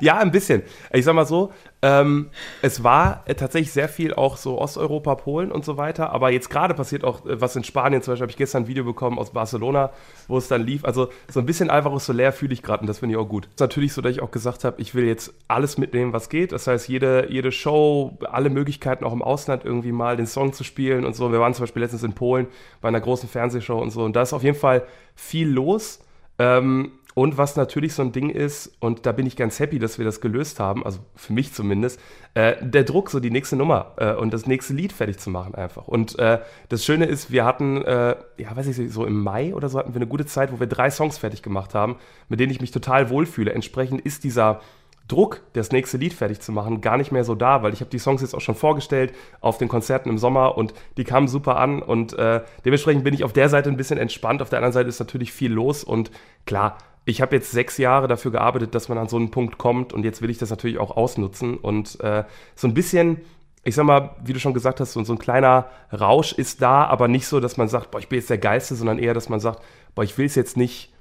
Ja, 0.01 0.17
ein 0.17 0.31
bisschen. 0.31 0.63
Ich 0.91 1.05
sag 1.05 1.13
mal 1.13 1.25
so, 1.25 1.51
ähm, 1.81 2.29
es 2.61 2.83
war 2.83 3.23
äh, 3.25 3.35
tatsächlich 3.35 3.71
sehr 3.71 3.87
viel 3.87 4.13
auch 4.13 4.35
so 4.35 4.59
Osteuropa, 4.59 5.15
Polen 5.15 5.49
und 5.49 5.63
so 5.63 5.77
weiter, 5.77 6.11
aber 6.11 6.29
jetzt 6.29 6.49
gerade 6.49 6.73
passiert 6.73 7.05
auch 7.05 7.25
äh, 7.25 7.39
was 7.39 7.55
in 7.55 7.63
Spanien, 7.63 8.01
zum 8.01 8.11
Beispiel 8.11 8.23
habe 8.23 8.31
ich 8.31 8.37
gestern 8.37 8.63
ein 8.63 8.67
Video 8.67 8.83
bekommen 8.83 9.17
aus 9.17 9.31
Barcelona, 9.31 9.91
wo 10.27 10.37
es 10.37 10.49
dann 10.49 10.65
lief. 10.65 10.83
Also 10.83 11.09
so 11.29 11.39
ein 11.39 11.45
bisschen 11.45 11.69
Alvaro 11.69 11.97
Soler 11.99 12.33
fühle 12.33 12.53
ich 12.53 12.63
gerade 12.63 12.81
und 12.81 12.87
das 12.87 12.99
finde 12.99 13.15
ich 13.15 13.19
auch 13.19 13.29
gut. 13.29 13.45
Es 13.45 13.53
ist 13.53 13.59
natürlich 13.61 13.93
so, 13.93 14.01
dass 14.01 14.11
ich 14.11 14.21
auch 14.21 14.31
gesagt 14.31 14.65
habe, 14.65 14.81
ich 14.81 14.93
will 14.93 15.05
jetzt 15.05 15.33
alles 15.47 15.77
mitnehmen, 15.77 16.11
was 16.11 16.27
geht. 16.27 16.51
Das 16.51 16.67
heißt, 16.67 16.89
jede, 16.89 17.31
jede 17.31 17.53
Show, 17.53 18.17
alle 18.29 18.49
Möglichkeiten 18.49 19.05
auch 19.05 19.13
im 19.13 19.21
Ausland 19.21 19.63
irgendwie 19.63 19.93
mal 19.93 20.17
den 20.17 20.27
Song 20.27 20.51
zu 20.51 20.65
spielen 20.65 21.05
und 21.05 21.15
so. 21.15 21.31
Wir 21.31 21.39
waren 21.39 21.53
zum 21.53 21.63
Beispiel 21.63 21.81
letztens 21.81 22.03
in 22.03 22.13
Polen 22.13 22.47
bei 22.81 22.89
einer 22.89 22.99
großen 22.99 23.29
Fernsehshow 23.29 23.79
und 23.79 23.91
so 23.91 24.03
und 24.03 24.17
da 24.17 24.23
ist 24.23 24.33
auf 24.33 24.43
jeden 24.43 24.57
Fall 24.57 24.83
viel 25.15 25.47
los. 25.47 25.99
Ähm, 26.39 26.91
und 27.19 27.37
was 27.37 27.57
natürlich 27.57 27.95
so 27.95 28.01
ein 28.01 28.13
Ding 28.13 28.29
ist, 28.29 28.77
und 28.79 29.05
da 29.05 29.11
bin 29.11 29.25
ich 29.25 29.35
ganz 29.35 29.59
happy, 29.59 29.77
dass 29.77 29.97
wir 29.97 30.05
das 30.05 30.21
gelöst 30.21 30.57
haben, 30.61 30.85
also 30.85 30.99
für 31.17 31.33
mich 31.33 31.51
zumindest, 31.51 31.99
äh, 32.33 32.55
der 32.61 32.85
Druck, 32.85 33.09
so 33.09 33.19
die 33.19 33.29
nächste 33.29 33.57
Nummer 33.57 33.91
äh, 33.97 34.13
und 34.13 34.33
das 34.33 34.47
nächste 34.47 34.73
Lied 34.73 34.93
fertig 34.93 35.17
zu 35.17 35.29
machen 35.29 35.53
einfach. 35.53 35.85
Und 35.85 36.17
äh, 36.17 36.39
das 36.69 36.85
Schöne 36.85 37.07
ist, 37.07 37.29
wir 37.29 37.43
hatten, 37.43 37.81
äh, 37.81 38.15
ja, 38.37 38.55
weiß 38.55 38.67
ich 38.67 38.77
nicht, 38.77 38.93
so 38.93 39.05
im 39.05 39.21
Mai 39.21 39.53
oder 39.53 39.67
so 39.67 39.79
hatten 39.79 39.93
wir 39.93 39.97
eine 39.97 40.07
gute 40.07 40.25
Zeit, 40.27 40.53
wo 40.53 40.61
wir 40.61 40.67
drei 40.67 40.89
Songs 40.89 41.17
fertig 41.17 41.43
gemacht 41.43 41.75
haben, 41.75 41.97
mit 42.29 42.39
denen 42.39 42.53
ich 42.53 42.61
mich 42.61 42.71
total 42.71 43.09
wohlfühle. 43.09 43.51
Entsprechend 43.51 43.99
ist 43.99 44.23
dieser 44.23 44.61
Druck, 45.09 45.41
das 45.53 45.73
nächste 45.73 45.97
Lied 45.97 46.13
fertig 46.13 46.39
zu 46.39 46.53
machen, 46.53 46.79
gar 46.79 46.95
nicht 46.95 47.11
mehr 47.11 47.25
so 47.25 47.35
da, 47.35 47.63
weil 47.63 47.73
ich 47.73 47.81
habe 47.81 47.89
die 47.89 47.99
Songs 47.99 48.21
jetzt 48.21 48.33
auch 48.33 48.41
schon 48.41 48.55
vorgestellt 48.55 49.11
auf 49.41 49.57
den 49.57 49.67
Konzerten 49.67 50.07
im 50.07 50.17
Sommer 50.17 50.57
und 50.57 50.73
die 50.95 51.03
kamen 51.03 51.27
super 51.27 51.57
an 51.57 51.81
und 51.81 52.13
äh, 52.13 52.43
dementsprechend 52.63 53.03
bin 53.03 53.13
ich 53.13 53.25
auf 53.25 53.33
der 53.33 53.49
Seite 53.49 53.69
ein 53.69 53.75
bisschen 53.75 53.97
entspannt. 53.97 54.41
Auf 54.41 54.49
der 54.49 54.59
anderen 54.59 54.71
Seite 54.71 54.87
ist 54.87 54.99
natürlich 54.99 55.33
viel 55.33 55.51
los 55.51 55.83
und 55.83 56.11
klar, 56.45 56.77
ich 57.05 57.21
habe 57.21 57.35
jetzt 57.35 57.51
sechs 57.51 57.77
Jahre 57.77 58.07
dafür 58.07 58.31
gearbeitet, 58.31 58.75
dass 58.75 58.89
man 58.89 58.97
an 58.97 59.07
so 59.07 59.17
einen 59.17 59.31
Punkt 59.31 59.57
kommt 59.57 59.93
und 59.93 60.03
jetzt 60.03 60.21
will 60.21 60.29
ich 60.29 60.37
das 60.37 60.49
natürlich 60.49 60.77
auch 60.77 60.95
ausnutzen 60.95 61.57
und 61.57 61.99
äh, 62.01 62.23
so 62.55 62.67
ein 62.67 62.73
bisschen 62.73 63.21
ich 63.63 63.75
sag 63.75 63.85
mal, 63.85 64.15
wie 64.23 64.33
du 64.33 64.39
schon 64.39 64.53
gesagt 64.53 64.79
hast, 64.79 64.93
so, 64.93 65.03
so 65.03 65.13
ein 65.13 65.19
kleiner 65.19 65.69
Rausch 65.91 66.33
ist 66.33 66.61
da, 66.61 66.85
aber 66.85 67.07
nicht 67.07 67.27
so, 67.27 67.39
dass 67.39 67.57
man 67.57 67.67
sagt, 67.67 67.91
boah, 67.91 67.99
ich 67.99 68.07
bin 68.07 68.19
jetzt 68.19 68.29
der 68.29 68.37
Geilste, 68.37 68.75
sondern 68.75 68.99
eher, 68.99 69.13
dass 69.13 69.29
man 69.29 69.39
sagt, 69.39 69.61
boah, 69.95 70.03
ich 70.03 70.17
will 70.17 70.25
es 70.25 70.35
jetzt 70.35 70.57
nicht, 70.57 70.93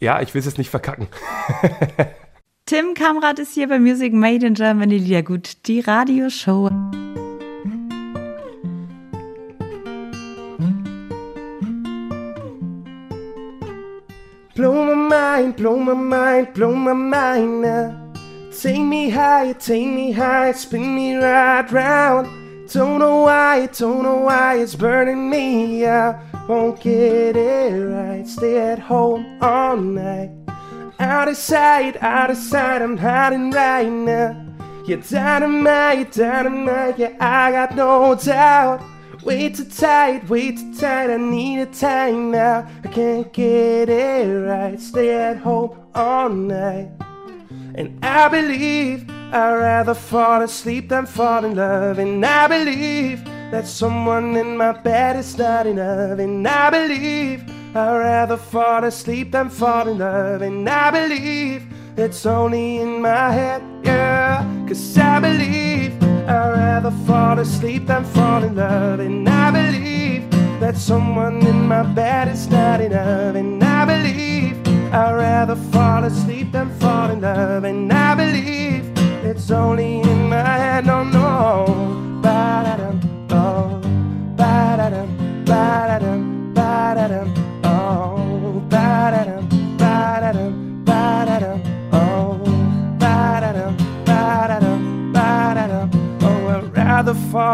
ja, 0.00 0.20
ich 0.22 0.32
will 0.34 0.38
es 0.38 0.46
jetzt 0.46 0.58
nicht 0.58 0.70
verkacken. 0.70 1.08
Tim 2.66 2.94
Kamrat 2.94 3.38
ist 3.38 3.54
hier 3.54 3.68
bei 3.68 3.78
Music 3.78 4.12
Made 4.12 4.46
in 4.46 4.54
Germany 4.54 4.98
Liedergut, 4.98 5.66
die 5.66 5.80
Radioshow. 5.80 6.70
Mind, 15.36 15.56
blow 15.56 15.76
my 15.76 15.92
mind, 15.92 16.54
blow 16.54 16.74
my 16.74 16.94
mind 16.94 17.60
now. 17.60 18.12
Take 18.58 18.80
me 18.80 19.10
higher, 19.10 19.52
take 19.52 19.86
me 19.86 20.10
higher, 20.10 20.54
spin 20.54 20.94
me 20.94 21.16
right 21.16 21.70
round. 21.70 22.26
Don't 22.72 23.00
know 23.00 23.20
why, 23.20 23.66
don't 23.66 24.02
know 24.02 24.16
why 24.16 24.56
it's 24.56 24.74
burning 24.74 25.28
me 25.28 25.84
out. 25.84 26.16
Won't 26.48 26.80
get 26.80 27.36
it 27.36 27.84
right, 27.84 28.26
stay 28.26 28.56
at 28.72 28.78
home 28.78 29.38
all 29.42 29.76
night. 29.76 30.30
Out 30.98 31.28
of 31.28 31.36
sight, 31.36 32.02
out 32.02 32.30
of 32.30 32.38
sight, 32.38 32.80
I'm 32.80 32.96
hiding 32.96 33.50
right 33.50 33.90
now. 33.90 34.42
You're 34.86 35.02
dynamite, 35.02 36.12
dynamite, 36.12 36.98
yeah, 36.98 37.14
I 37.20 37.50
got 37.52 37.76
no 37.76 38.14
doubt. 38.14 38.80
Way 39.26 39.48
too 39.48 39.64
tight, 39.64 40.28
way 40.28 40.52
too 40.52 40.72
tight, 40.76 41.10
I 41.10 41.16
need 41.16 41.58
a 41.58 41.66
time 41.66 42.30
now. 42.30 42.64
I 42.84 42.86
can't 42.86 43.32
get 43.32 43.88
it 43.88 44.46
right, 44.46 44.78
stay 44.78 45.12
at 45.14 45.38
home 45.38 45.76
all 45.96 46.28
night. 46.28 46.92
And 47.74 47.98
I 48.04 48.28
believe 48.28 49.10
I'd 49.32 49.54
rather 49.54 49.94
fall 49.94 50.42
asleep 50.42 50.90
than 50.90 51.06
fall 51.06 51.44
in 51.44 51.56
love. 51.56 51.98
And 51.98 52.24
I 52.24 52.46
believe 52.46 53.24
that 53.50 53.66
someone 53.66 54.36
in 54.36 54.56
my 54.56 54.70
bed 54.70 55.16
is 55.16 55.36
not 55.36 55.66
enough. 55.66 56.20
And 56.20 56.46
I 56.46 56.70
believe 56.70 57.42
I'd 57.74 57.96
rather 57.96 58.36
fall 58.36 58.84
asleep 58.84 59.32
than 59.32 59.50
fall 59.50 59.88
in 59.88 59.98
love. 59.98 60.42
And 60.42 60.68
I 60.68 60.92
believe 60.92 61.66
it's 61.96 62.24
only 62.26 62.76
in 62.76 63.02
my 63.02 63.32
head, 63.32 63.60
yeah. 63.82 64.46
Cause 64.68 64.96
I 64.96 65.18
believe 65.18 66.05
I'd 66.28 66.50
rather 66.50 66.90
fall 67.06 67.38
asleep 67.38 67.86
than 67.86 68.04
fall 68.04 68.42
in 68.42 68.56
love. 68.56 69.00
And 69.00 69.28
I 69.28 69.50
believe 69.50 70.28
that 70.60 70.76
someone 70.76 71.46
in 71.46 71.68
my 71.68 71.82
bed 71.82 72.28
is 72.28 72.48
not 72.48 72.80
enough. 72.80 73.36
And 73.36 73.62
I 73.62 73.84
believe 73.84 74.56
I'd 74.92 75.14
rather 75.14 75.56
fall 75.56 76.02
asleep 76.04 76.52
than 76.52 76.70
fall 76.80 77.10
in 77.10 77.20
love. 77.20 77.64
And 77.64 77.92
I 77.92 78.14
believe 78.14 78.92
it's 79.24 79.50
only 79.50 80.00
in 80.00 80.28
my 80.28 80.42
head, 80.42 80.86
no, 80.86 81.04
no. 81.04 81.25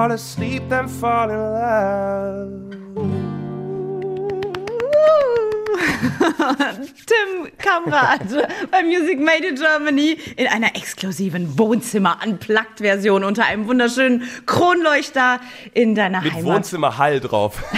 Fall 0.02 0.10
asleep 0.10 0.68
than 0.68 0.88
fall 0.88 1.30
in 1.30 1.36
love. 1.36 2.48
Tim 7.06 7.52
Kamrat 7.58 8.20
bei 8.72 8.82
Music 8.82 9.20
Made 9.20 9.46
in 9.46 9.54
Germany 9.54 10.18
in 10.36 10.48
einer 10.48 10.74
exklusiven 10.74 11.56
Wohnzimmer-Unplugged-Version 11.56 13.22
unter 13.22 13.44
einem 13.44 13.68
wunderschönen 13.68 14.24
Kronleuchter 14.46 15.38
in 15.72 15.94
deiner 15.94 16.20
Mit 16.20 16.32
Heimat. 16.32 16.56
Wohnzimmerhall 16.56 17.20
drauf. 17.20 17.62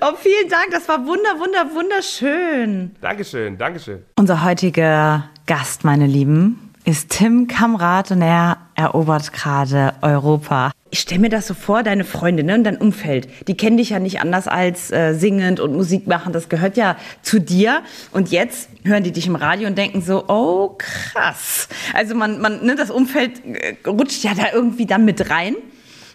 Oh, 0.00 0.14
vielen 0.16 0.48
Dank, 0.48 0.70
das 0.72 0.88
war 0.88 1.06
wunder, 1.06 1.38
wunder, 1.38 1.74
wunderschön. 1.74 2.94
Dankeschön, 3.00 3.56
Dankeschön. 3.56 4.04
Unser 4.18 4.44
heutiger 4.44 5.30
Gast, 5.46 5.84
meine 5.84 6.06
Lieben, 6.06 6.65
ist 6.86 7.10
Tim 7.10 7.48
Kamrat 7.48 8.12
und 8.12 8.22
er 8.22 8.58
erobert 8.76 9.32
gerade 9.32 9.94
Europa. 10.02 10.70
Ich 10.90 11.00
stelle 11.00 11.20
mir 11.20 11.28
das 11.28 11.48
so 11.48 11.54
vor, 11.54 11.82
deine 11.82 12.04
Freunde 12.04 12.44
ne, 12.44 12.54
und 12.54 12.62
dein 12.62 12.76
Umfeld, 12.76 13.28
die 13.48 13.56
kennen 13.56 13.76
dich 13.76 13.90
ja 13.90 13.98
nicht 13.98 14.20
anders 14.20 14.46
als 14.46 14.92
äh, 14.92 15.12
singend 15.12 15.58
und 15.58 15.74
Musik 15.74 16.06
machen. 16.06 16.32
Das 16.32 16.48
gehört 16.48 16.76
ja 16.76 16.96
zu 17.22 17.40
dir. 17.40 17.82
Und 18.12 18.30
jetzt 18.30 18.68
hören 18.84 19.02
die 19.02 19.10
dich 19.10 19.26
im 19.26 19.34
Radio 19.34 19.66
und 19.66 19.76
denken 19.76 20.00
so, 20.00 20.28
oh 20.28 20.76
krass. 20.78 21.68
Also 21.92 22.14
man, 22.14 22.40
man 22.40 22.64
ne, 22.64 22.76
das 22.76 22.92
Umfeld 22.92 23.44
äh, 23.44 23.74
rutscht 23.84 24.22
ja 24.22 24.34
da 24.34 24.52
irgendwie 24.52 24.86
dann 24.86 25.04
mit 25.04 25.28
rein. 25.28 25.56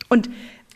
Und 0.07 0.29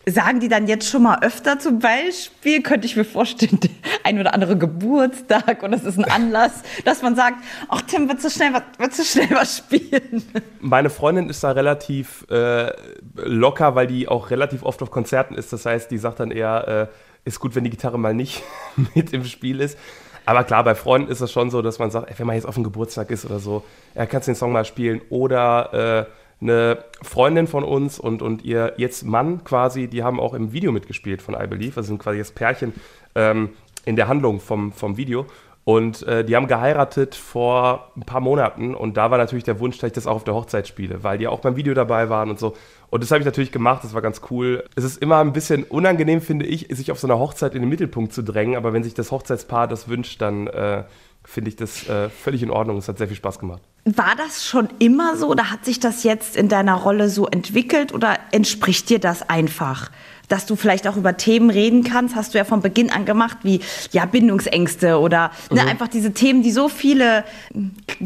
Sagen 0.07 0.39
die 0.39 0.47
dann 0.49 0.67
jetzt 0.67 0.87
schon 0.87 1.03
mal 1.03 1.19
öfter 1.23 1.57
zum 1.57 1.79
Beispiel, 1.79 2.61
könnte 2.61 2.85
ich 2.85 2.95
mir 2.95 3.05
vorstellen, 3.05 3.59
ein 4.03 4.19
oder 4.19 4.33
andere 4.33 4.55
Geburtstag 4.57 5.63
und 5.63 5.71
das 5.71 5.83
ist 5.83 5.97
ein 5.97 6.05
Anlass, 6.05 6.61
dass 6.83 7.01
man 7.01 7.15
sagt, 7.15 7.37
ach 7.69 7.81
Tim, 7.81 8.07
willst 8.07 8.23
du 8.23 8.29
schnell 8.29 8.53
was, 8.53 9.11
schnell 9.11 9.31
was 9.31 9.57
spielen? 9.57 10.23
Meine 10.59 10.91
Freundin 10.91 11.29
ist 11.29 11.43
da 11.43 11.51
relativ 11.51 12.25
äh, 12.29 12.71
locker, 13.15 13.75
weil 13.75 13.87
die 13.87 14.07
auch 14.07 14.29
relativ 14.29 14.63
oft 14.63 14.81
auf 14.83 14.91
Konzerten 14.91 15.35
ist. 15.35 15.51
Das 15.51 15.65
heißt, 15.65 15.89
die 15.89 15.97
sagt 15.97 16.19
dann 16.19 16.29
eher, 16.29 16.89
äh, 16.91 17.27
ist 17.27 17.39
gut, 17.39 17.55
wenn 17.55 17.63
die 17.63 17.71
Gitarre 17.71 17.97
mal 17.97 18.13
nicht 18.13 18.43
mit 18.95 19.11
im 19.11 19.25
Spiel 19.25 19.59
ist. 19.59 19.77
Aber 20.25 20.43
klar, 20.43 20.63
bei 20.63 20.75
Freunden 20.75 21.11
ist 21.11 21.21
es 21.21 21.31
schon 21.31 21.51
so, 21.51 21.61
dass 21.61 21.77
man 21.79 21.91
sagt, 21.91 22.09
ey, 22.09 22.17
wenn 22.17 22.27
man 22.27 22.35
jetzt 22.35 22.47
auf 22.47 22.55
dem 22.55 22.63
Geburtstag 22.63 23.11
ist 23.11 23.25
oder 23.25 23.39
so, 23.39 23.63
ja, 23.93 24.05
kannst 24.05 24.27
du 24.27 24.31
den 24.31 24.35
Song 24.35 24.51
mal 24.51 24.65
spielen. 24.65 25.01
Oder 25.09 26.07
äh, 26.07 26.11
eine 26.41 26.83
Freundin 27.01 27.47
von 27.47 27.63
uns 27.63 27.99
und, 27.99 28.21
und 28.21 28.43
ihr 28.43 28.73
jetzt 28.77 29.03
Mann 29.03 29.43
quasi, 29.43 29.87
die 29.87 30.03
haben 30.03 30.19
auch 30.19 30.33
im 30.33 30.51
Video 30.51 30.71
mitgespielt 30.71 31.21
von 31.21 31.35
I 31.35 31.47
Believe. 31.47 31.77
Also 31.77 31.87
sind 31.87 31.99
quasi 31.99 32.19
das 32.19 32.31
Pärchen 32.31 32.73
ähm, 33.15 33.49
in 33.85 33.95
der 33.95 34.07
Handlung 34.07 34.39
vom, 34.39 34.71
vom 34.71 34.97
Video. 34.97 35.25
Und 35.65 36.03
äh, 36.03 36.23
die 36.23 36.35
haben 36.35 36.45
geheiratet 36.45 37.15
vor 37.15 37.91
ein 37.97 38.03
paar 38.03 38.21
Monaten 38.21 38.75
und 38.75 38.97
da 38.97 39.09
war 39.09 39.17
natürlich 39.17 39.45
der 39.45 39.59
Wunsch, 39.59 39.79
dass 39.79 39.87
ich 39.87 39.93
das 39.93 40.05
auch 40.05 40.17
auf 40.17 40.23
der 40.23 40.35
Hochzeit 40.35 40.67
spiele, 40.67 41.03
weil 41.03 41.17
die 41.17 41.27
auch 41.27 41.39
beim 41.39 41.55
Video 41.55 41.73
dabei 41.73 42.07
waren 42.07 42.29
und 42.29 42.37
so. 42.37 42.53
Und 42.91 43.01
das 43.01 43.09
habe 43.09 43.21
ich 43.21 43.25
natürlich 43.25 43.51
gemacht, 43.51 43.83
das 43.83 43.95
war 43.95 44.03
ganz 44.03 44.21
cool. 44.29 44.63
Es 44.75 44.83
ist 44.83 45.01
immer 45.01 45.17
ein 45.17 45.33
bisschen 45.33 45.63
unangenehm, 45.63 46.21
finde 46.21 46.45
ich, 46.45 46.67
sich 46.69 46.91
auf 46.91 46.99
so 46.99 47.07
einer 47.07 47.17
Hochzeit 47.17 47.55
in 47.55 47.61
den 47.61 47.69
Mittelpunkt 47.69 48.13
zu 48.13 48.21
drängen, 48.21 48.55
aber 48.55 48.73
wenn 48.73 48.83
sich 48.83 48.93
das 48.93 49.11
Hochzeitspaar 49.11 49.67
das 49.67 49.89
wünscht, 49.89 50.21
dann 50.21 50.45
äh, 50.45 50.83
finde 51.23 51.49
ich 51.49 51.55
das 51.55 51.89
äh, 51.89 52.09
völlig 52.09 52.43
in 52.43 52.51
Ordnung. 52.51 52.77
Es 52.77 52.87
hat 52.87 52.99
sehr 52.99 53.07
viel 53.07 53.17
Spaß 53.17 53.39
gemacht. 53.39 53.63
War 53.87 54.15
das 54.17 54.43
schon 54.43 54.67
immer 54.79 55.15
so 55.15 55.27
oder 55.27 55.51
hat 55.51 55.63
sich 55.63 55.79
das 55.79 56.01
jetzt 56.01 56.35
in 56.35 56.49
deiner 56.49 56.73
Rolle 56.73 57.07
so 57.07 57.27
entwickelt 57.27 57.93
oder 57.93 58.17
entspricht 58.31 58.89
dir 58.89 58.97
das 58.97 59.29
einfach? 59.29 59.91
Dass 60.27 60.47
du 60.47 60.55
vielleicht 60.55 60.87
auch 60.87 60.97
über 60.97 61.17
Themen 61.17 61.51
reden 61.51 61.83
kannst, 61.83 62.15
hast 62.15 62.33
du 62.33 62.39
ja 62.39 62.45
von 62.45 62.61
Beginn 62.61 62.89
an 62.89 63.05
gemacht, 63.05 63.37
wie 63.43 63.59
ja 63.91 64.05
Bindungsängste 64.07 64.97
oder 64.99 65.29
ne, 65.51 65.61
einfach 65.67 65.87
diese 65.87 66.13
Themen, 66.13 66.41
die 66.41 66.51
so 66.51 66.67
viele 66.67 67.25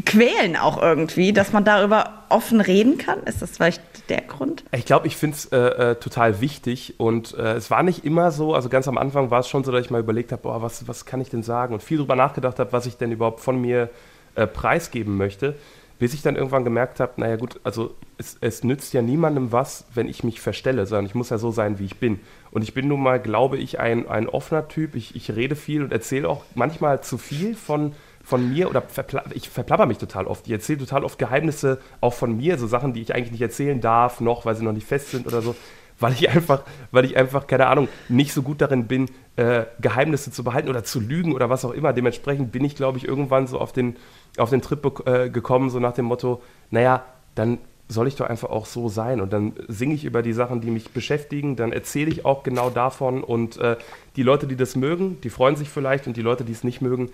quälen 0.04 0.54
auch 0.58 0.82
irgendwie, 0.82 1.32
dass 1.32 1.54
man 1.54 1.64
darüber 1.64 2.24
offen 2.28 2.60
reden 2.60 2.98
kann. 2.98 3.22
Ist 3.22 3.40
das 3.40 3.52
vielleicht 3.52 3.80
der 4.10 4.20
Grund? 4.20 4.64
Ich 4.72 4.84
glaube, 4.84 5.06
ich 5.06 5.16
finde 5.16 5.38
es 5.38 5.46
äh, 5.46 5.56
äh, 5.56 5.94
total 5.94 6.42
wichtig 6.42 6.96
und 6.98 7.32
äh, 7.38 7.54
es 7.54 7.70
war 7.70 7.82
nicht 7.82 8.04
immer 8.04 8.32
so, 8.32 8.54
also 8.54 8.68
ganz 8.68 8.86
am 8.86 8.98
Anfang 8.98 9.30
war 9.30 9.40
es 9.40 9.48
schon 9.48 9.64
so, 9.64 9.72
dass 9.72 9.82
ich 9.82 9.90
mal 9.90 10.00
überlegt 10.00 10.30
habe, 10.30 10.42
was, 10.60 10.86
was 10.88 11.06
kann 11.06 11.22
ich 11.22 11.30
denn 11.30 11.42
sagen 11.42 11.72
und 11.72 11.82
viel 11.82 11.96
darüber 11.96 12.16
nachgedacht 12.16 12.58
habe, 12.58 12.70
was 12.74 12.84
ich 12.84 12.98
denn 12.98 13.12
überhaupt 13.12 13.40
von 13.40 13.58
mir 13.58 13.84
äh, 13.84 13.88
preisgeben 14.34 15.16
möchte, 15.16 15.54
bis 15.98 16.14
ich 16.14 16.22
dann 16.22 16.36
irgendwann 16.36 16.64
gemerkt 16.64 16.98
habe, 16.98 17.12
naja 17.16 17.36
gut, 17.36 17.60
also 17.62 17.94
es, 18.16 18.38
es 18.40 18.64
nützt 18.64 18.94
ja 18.94 19.02
niemandem 19.02 19.52
was, 19.52 19.84
wenn 19.94 20.08
ich 20.08 20.24
mich 20.24 20.40
verstelle, 20.40 20.86
sondern 20.86 21.06
ich 21.06 21.14
muss 21.14 21.30
ja 21.30 21.38
so 21.38 21.50
sein, 21.50 21.78
wie 21.78 21.84
ich 21.84 21.98
bin. 21.98 22.20
Und 22.50 22.62
ich 22.62 22.72
bin 22.72 22.88
nun 22.88 23.02
mal, 23.02 23.20
glaube 23.20 23.58
ich, 23.58 23.80
ein, 23.80 24.08
ein 24.08 24.28
offener 24.28 24.66
Typ, 24.68 24.94
ich, 24.94 25.14
ich 25.14 25.34
rede 25.36 25.56
viel 25.56 25.82
und 25.82 25.92
erzähle 25.92 26.28
auch 26.28 26.44
manchmal 26.54 27.02
zu 27.02 27.18
viel 27.18 27.54
von 27.54 27.92
von 28.22 28.52
mir 28.52 28.68
oder 28.68 28.82
verpla 28.82 29.24
ich 29.34 29.48
verplapper 29.48 29.86
mich 29.86 29.98
total 29.98 30.26
oft. 30.26 30.46
Ich 30.46 30.52
erzähle 30.52 30.80
total 30.80 31.04
oft 31.04 31.18
Geheimnisse 31.18 31.80
auch 32.00 32.12
von 32.12 32.36
mir, 32.36 32.58
so 32.58 32.66
Sachen, 32.66 32.92
die 32.92 33.00
ich 33.00 33.14
eigentlich 33.14 33.32
nicht 33.32 33.40
erzählen 33.40 33.80
darf, 33.80 34.20
noch, 34.20 34.44
weil 34.44 34.54
sie 34.54 34.64
noch 34.64 34.72
nicht 34.72 34.86
fest 34.86 35.10
sind 35.10 35.26
oder 35.26 35.42
so, 35.42 35.56
weil 35.98 36.12
ich 36.12 36.28
einfach, 36.30 36.62
weil 36.90 37.04
ich 37.04 37.16
einfach, 37.16 37.46
keine 37.46 37.66
Ahnung, 37.66 37.88
nicht 38.08 38.32
so 38.32 38.42
gut 38.42 38.60
darin 38.60 38.86
bin, 38.86 39.06
äh, 39.36 39.64
Geheimnisse 39.80 40.30
zu 40.30 40.44
behalten 40.44 40.68
oder 40.68 40.84
zu 40.84 41.00
lügen 41.00 41.34
oder 41.34 41.50
was 41.50 41.64
auch 41.64 41.72
immer. 41.72 41.92
Dementsprechend 41.92 42.52
bin 42.52 42.64
ich, 42.64 42.76
glaube 42.76 42.98
ich, 42.98 43.06
irgendwann 43.06 43.46
so 43.46 43.58
auf 43.58 43.72
den, 43.72 43.96
auf 44.36 44.50
den 44.50 44.62
Trip 44.62 45.06
äh, 45.06 45.30
gekommen, 45.30 45.70
so 45.70 45.80
nach 45.80 45.92
dem 45.92 46.06
Motto, 46.06 46.42
naja, 46.70 47.04
dann 47.34 47.58
soll 47.90 48.06
ich 48.06 48.14
doch 48.14 48.28
einfach 48.28 48.50
auch 48.50 48.66
so 48.66 48.88
sein. 48.88 49.20
Und 49.20 49.32
dann 49.32 49.52
singe 49.68 49.94
ich 49.94 50.04
über 50.04 50.22
die 50.22 50.32
Sachen, 50.32 50.60
die 50.60 50.70
mich 50.70 50.90
beschäftigen, 50.90 51.56
dann 51.56 51.72
erzähle 51.72 52.10
ich 52.10 52.24
auch 52.24 52.42
genau 52.42 52.70
davon. 52.70 53.22
Und 53.24 53.56
äh, 53.58 53.76
die 54.16 54.22
Leute, 54.22 54.46
die 54.46 54.56
das 54.56 54.76
mögen, 54.76 55.20
die 55.22 55.30
freuen 55.30 55.56
sich 55.56 55.68
vielleicht 55.68 56.06
und 56.06 56.16
die 56.16 56.22
Leute, 56.22 56.44
die 56.44 56.52
es 56.52 56.64
nicht 56.64 56.80
mögen, 56.80 57.10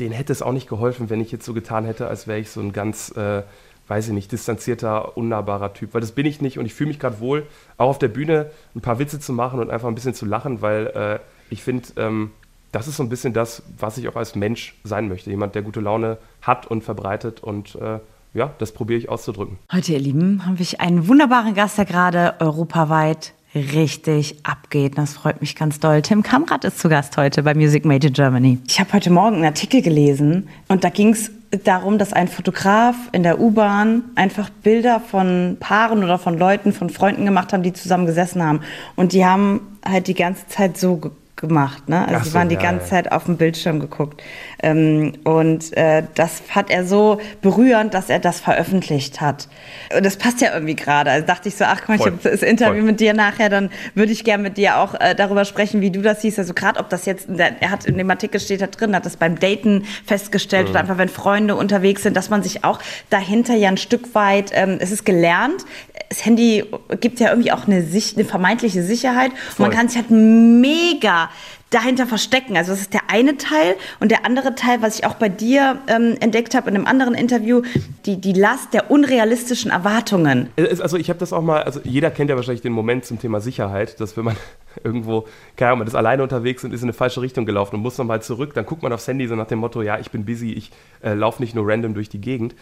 denen 0.00 0.12
hätte 0.12 0.32
es 0.32 0.42
auch 0.42 0.52
nicht 0.52 0.68
geholfen, 0.68 1.10
wenn 1.10 1.20
ich 1.20 1.30
jetzt 1.30 1.44
so 1.44 1.54
getan 1.54 1.84
hätte, 1.84 2.08
als 2.08 2.26
wäre 2.26 2.38
ich 2.38 2.50
so 2.50 2.60
ein 2.60 2.72
ganz, 2.72 3.10
äh, 3.16 3.42
weiß 3.86 4.08
ich 4.08 4.14
nicht, 4.14 4.32
distanzierter, 4.32 5.16
unnahbarer 5.16 5.74
Typ. 5.74 5.92
Weil 5.92 6.00
das 6.00 6.12
bin 6.12 6.26
ich 6.26 6.40
nicht 6.40 6.58
und 6.58 6.66
ich 6.66 6.74
fühle 6.74 6.88
mich 6.88 6.98
gerade 6.98 7.20
wohl, 7.20 7.46
auch 7.76 7.90
auf 7.90 7.98
der 7.98 8.08
Bühne 8.08 8.50
ein 8.74 8.80
paar 8.80 8.98
Witze 8.98 9.20
zu 9.20 9.32
machen 9.32 9.60
und 9.60 9.70
einfach 9.70 9.88
ein 9.88 9.94
bisschen 9.94 10.14
zu 10.14 10.24
lachen, 10.24 10.62
weil 10.62 10.86
äh, 10.86 11.18
ich 11.50 11.62
finde, 11.62 11.86
ähm, 11.96 12.30
das 12.74 12.88
ist 12.88 12.96
so 12.96 13.02
ein 13.04 13.08
bisschen 13.08 13.32
das, 13.32 13.62
was 13.78 13.98
ich 13.98 14.08
auch 14.08 14.16
als 14.16 14.34
Mensch 14.34 14.74
sein 14.82 15.08
möchte. 15.08 15.30
Jemand, 15.30 15.54
der 15.54 15.62
gute 15.62 15.80
Laune 15.80 16.18
hat 16.42 16.66
und 16.66 16.82
verbreitet 16.82 17.40
und 17.40 17.76
äh, 17.76 18.00
ja, 18.34 18.52
das 18.58 18.72
probiere 18.72 18.98
ich 18.98 19.08
auszudrücken. 19.08 19.58
Heute, 19.72 19.92
ihr 19.92 20.00
Lieben, 20.00 20.44
habe 20.44 20.60
ich 20.60 20.80
einen 20.80 21.06
wunderbaren 21.06 21.54
Gast, 21.54 21.78
der 21.78 21.84
gerade 21.84 22.34
europaweit 22.40 23.32
richtig 23.54 24.40
abgeht. 24.42 24.98
Das 24.98 25.14
freut 25.14 25.40
mich 25.40 25.54
ganz 25.54 25.78
doll. 25.78 26.02
Tim 26.02 26.24
Kamrat 26.24 26.64
ist 26.64 26.80
zu 26.80 26.88
Gast 26.88 27.16
heute 27.16 27.44
bei 27.44 27.54
Music 27.54 27.84
Made 27.84 28.08
in 28.08 28.12
Germany. 28.12 28.58
Ich 28.66 28.80
habe 28.80 28.92
heute 28.92 29.10
Morgen 29.10 29.36
einen 29.36 29.44
Artikel 29.44 29.80
gelesen 29.80 30.48
und 30.66 30.82
da 30.82 30.88
ging 30.88 31.10
es 31.10 31.30
darum, 31.62 31.98
dass 31.98 32.12
ein 32.12 32.26
Fotograf 32.26 32.96
in 33.12 33.22
der 33.22 33.40
U-Bahn 33.40 34.02
einfach 34.16 34.50
Bilder 34.50 34.98
von 34.98 35.58
Paaren 35.60 36.02
oder 36.02 36.18
von 36.18 36.36
Leuten, 36.36 36.72
von 36.72 36.90
Freunden 36.90 37.24
gemacht 37.24 37.52
haben, 37.52 37.62
die 37.62 37.72
zusammen 37.72 38.06
gesessen 38.06 38.42
haben. 38.42 38.62
Und 38.96 39.12
die 39.12 39.24
haben 39.24 39.60
halt 39.86 40.08
die 40.08 40.14
ganze 40.14 40.48
Zeit 40.48 40.76
so 40.76 41.12
gemacht. 41.36 41.88
Ne? 41.88 42.00
Also 42.02 42.14
Ach 42.16 42.24
sie 42.24 42.30
so, 42.30 42.38
waren 42.38 42.48
die 42.48 42.54
ja, 42.54 42.62
ganze 42.62 42.84
ja. 42.84 42.90
Zeit 42.90 43.12
auf 43.12 43.24
dem 43.24 43.36
Bildschirm 43.36 43.80
geguckt. 43.80 44.22
Ähm, 44.62 45.12
und 45.24 45.76
äh, 45.76 46.04
das 46.14 46.42
hat 46.50 46.70
er 46.70 46.84
so 46.84 47.20
berührend, 47.42 47.94
dass 47.94 48.08
er 48.08 48.18
das 48.18 48.40
veröffentlicht 48.40 49.20
hat. 49.20 49.48
Und 49.96 50.04
das 50.06 50.16
passt 50.16 50.40
ja 50.40 50.52
irgendwie 50.54 50.76
gerade. 50.76 51.10
Also 51.10 51.26
dachte 51.26 51.48
ich 51.48 51.56
so, 51.56 51.64
ach 51.64 51.82
komm, 51.84 51.96
ich 51.96 52.02
habe 52.02 52.18
das 52.22 52.42
Interview 52.42 52.80
Voll. 52.82 52.92
mit 52.92 53.00
dir 53.00 53.14
nachher, 53.14 53.48
dann 53.48 53.70
würde 53.94 54.12
ich 54.12 54.24
gerne 54.24 54.42
mit 54.42 54.56
dir 54.56 54.78
auch 54.78 54.94
äh, 54.94 55.14
darüber 55.14 55.44
sprechen, 55.44 55.80
wie 55.80 55.90
du 55.90 56.02
das 56.02 56.22
siehst. 56.22 56.38
Also 56.38 56.54
gerade 56.54 56.80
ob 56.80 56.88
das 56.88 57.04
jetzt, 57.06 57.28
er 57.28 57.70
hat 57.70 57.84
in 57.84 57.98
dem 57.98 58.10
Artikel 58.10 58.40
steht 58.40 58.60
da 58.62 58.66
drin, 58.66 58.94
hat 58.94 59.04
das 59.06 59.16
beim 59.16 59.38
Daten 59.38 59.84
festgestellt 60.06 60.64
Mhm. 60.64 60.70
oder 60.70 60.80
einfach 60.80 60.98
wenn 60.98 61.08
Freunde 61.08 61.56
unterwegs 61.56 62.02
sind, 62.02 62.16
dass 62.16 62.30
man 62.30 62.42
sich 62.42 62.64
auch 62.64 62.78
dahinter 63.10 63.54
ja 63.54 63.68
ein 63.68 63.76
Stück 63.76 64.14
weit, 64.14 64.50
ähm, 64.54 64.78
es 64.80 64.90
ist 64.90 65.04
gelernt, 65.04 65.64
das 66.08 66.24
Handy 66.24 66.64
gibt 67.00 67.20
ja 67.20 67.30
irgendwie 67.30 67.52
auch 67.52 67.66
eine, 67.66 67.76
eine 67.76 68.24
vermeintliche 68.24 68.82
Sicherheit. 68.82 69.32
Und 69.32 69.58
man 69.60 69.70
kann 69.70 69.88
sich 69.88 69.96
halt 69.96 70.10
mega 70.10 71.23
dahinter 71.70 72.06
verstecken. 72.06 72.56
Also 72.56 72.72
das 72.72 72.82
ist 72.82 72.94
der 72.94 73.02
eine 73.08 73.36
Teil 73.36 73.74
und 74.00 74.10
der 74.10 74.24
andere 74.24 74.54
Teil, 74.54 74.80
was 74.80 74.98
ich 74.98 75.06
auch 75.06 75.14
bei 75.14 75.28
dir 75.28 75.78
ähm, 75.88 76.16
entdeckt 76.20 76.54
habe 76.54 76.70
in 76.70 76.76
einem 76.76 76.86
anderen 76.86 77.14
Interview, 77.14 77.62
die, 78.06 78.20
die 78.20 78.32
Last 78.32 78.72
der 78.72 78.90
unrealistischen 78.90 79.70
Erwartungen. 79.70 80.50
Also 80.80 80.96
ich 80.96 81.08
habe 81.08 81.18
das 81.18 81.32
auch 81.32 81.42
mal, 81.42 81.64
also 81.64 81.80
jeder 81.82 82.10
kennt 82.10 82.30
ja 82.30 82.36
wahrscheinlich 82.36 82.62
den 82.62 82.72
Moment 82.72 83.04
zum 83.04 83.18
Thema 83.18 83.40
Sicherheit, 83.40 84.00
dass 84.00 84.16
wenn 84.16 84.24
man 84.24 84.36
irgendwo, 84.84 85.26
keine 85.56 85.70
Ahnung, 85.70 85.80
man 85.80 85.88
ist 85.88 85.94
alleine 85.94 86.22
unterwegs 86.22 86.64
und 86.64 86.72
ist 86.72 86.82
in 86.82 86.86
eine 86.86 86.92
falsche 86.92 87.20
Richtung 87.20 87.44
gelaufen 87.44 87.76
und 87.76 87.82
muss 87.82 87.98
nochmal 87.98 88.22
zurück, 88.22 88.54
dann 88.54 88.66
guckt 88.66 88.82
man 88.82 88.92
aufs 88.92 89.08
Handy 89.08 89.26
so 89.26 89.34
nach 89.34 89.48
dem 89.48 89.58
Motto, 89.58 89.82
ja, 89.82 89.98
ich 89.98 90.10
bin 90.10 90.24
busy, 90.24 90.52
ich 90.52 90.70
äh, 91.02 91.14
laufe 91.14 91.42
nicht 91.42 91.54
nur 91.54 91.66
random 91.66 91.94
durch 91.94 92.08
die 92.08 92.20
Gegend. 92.20 92.54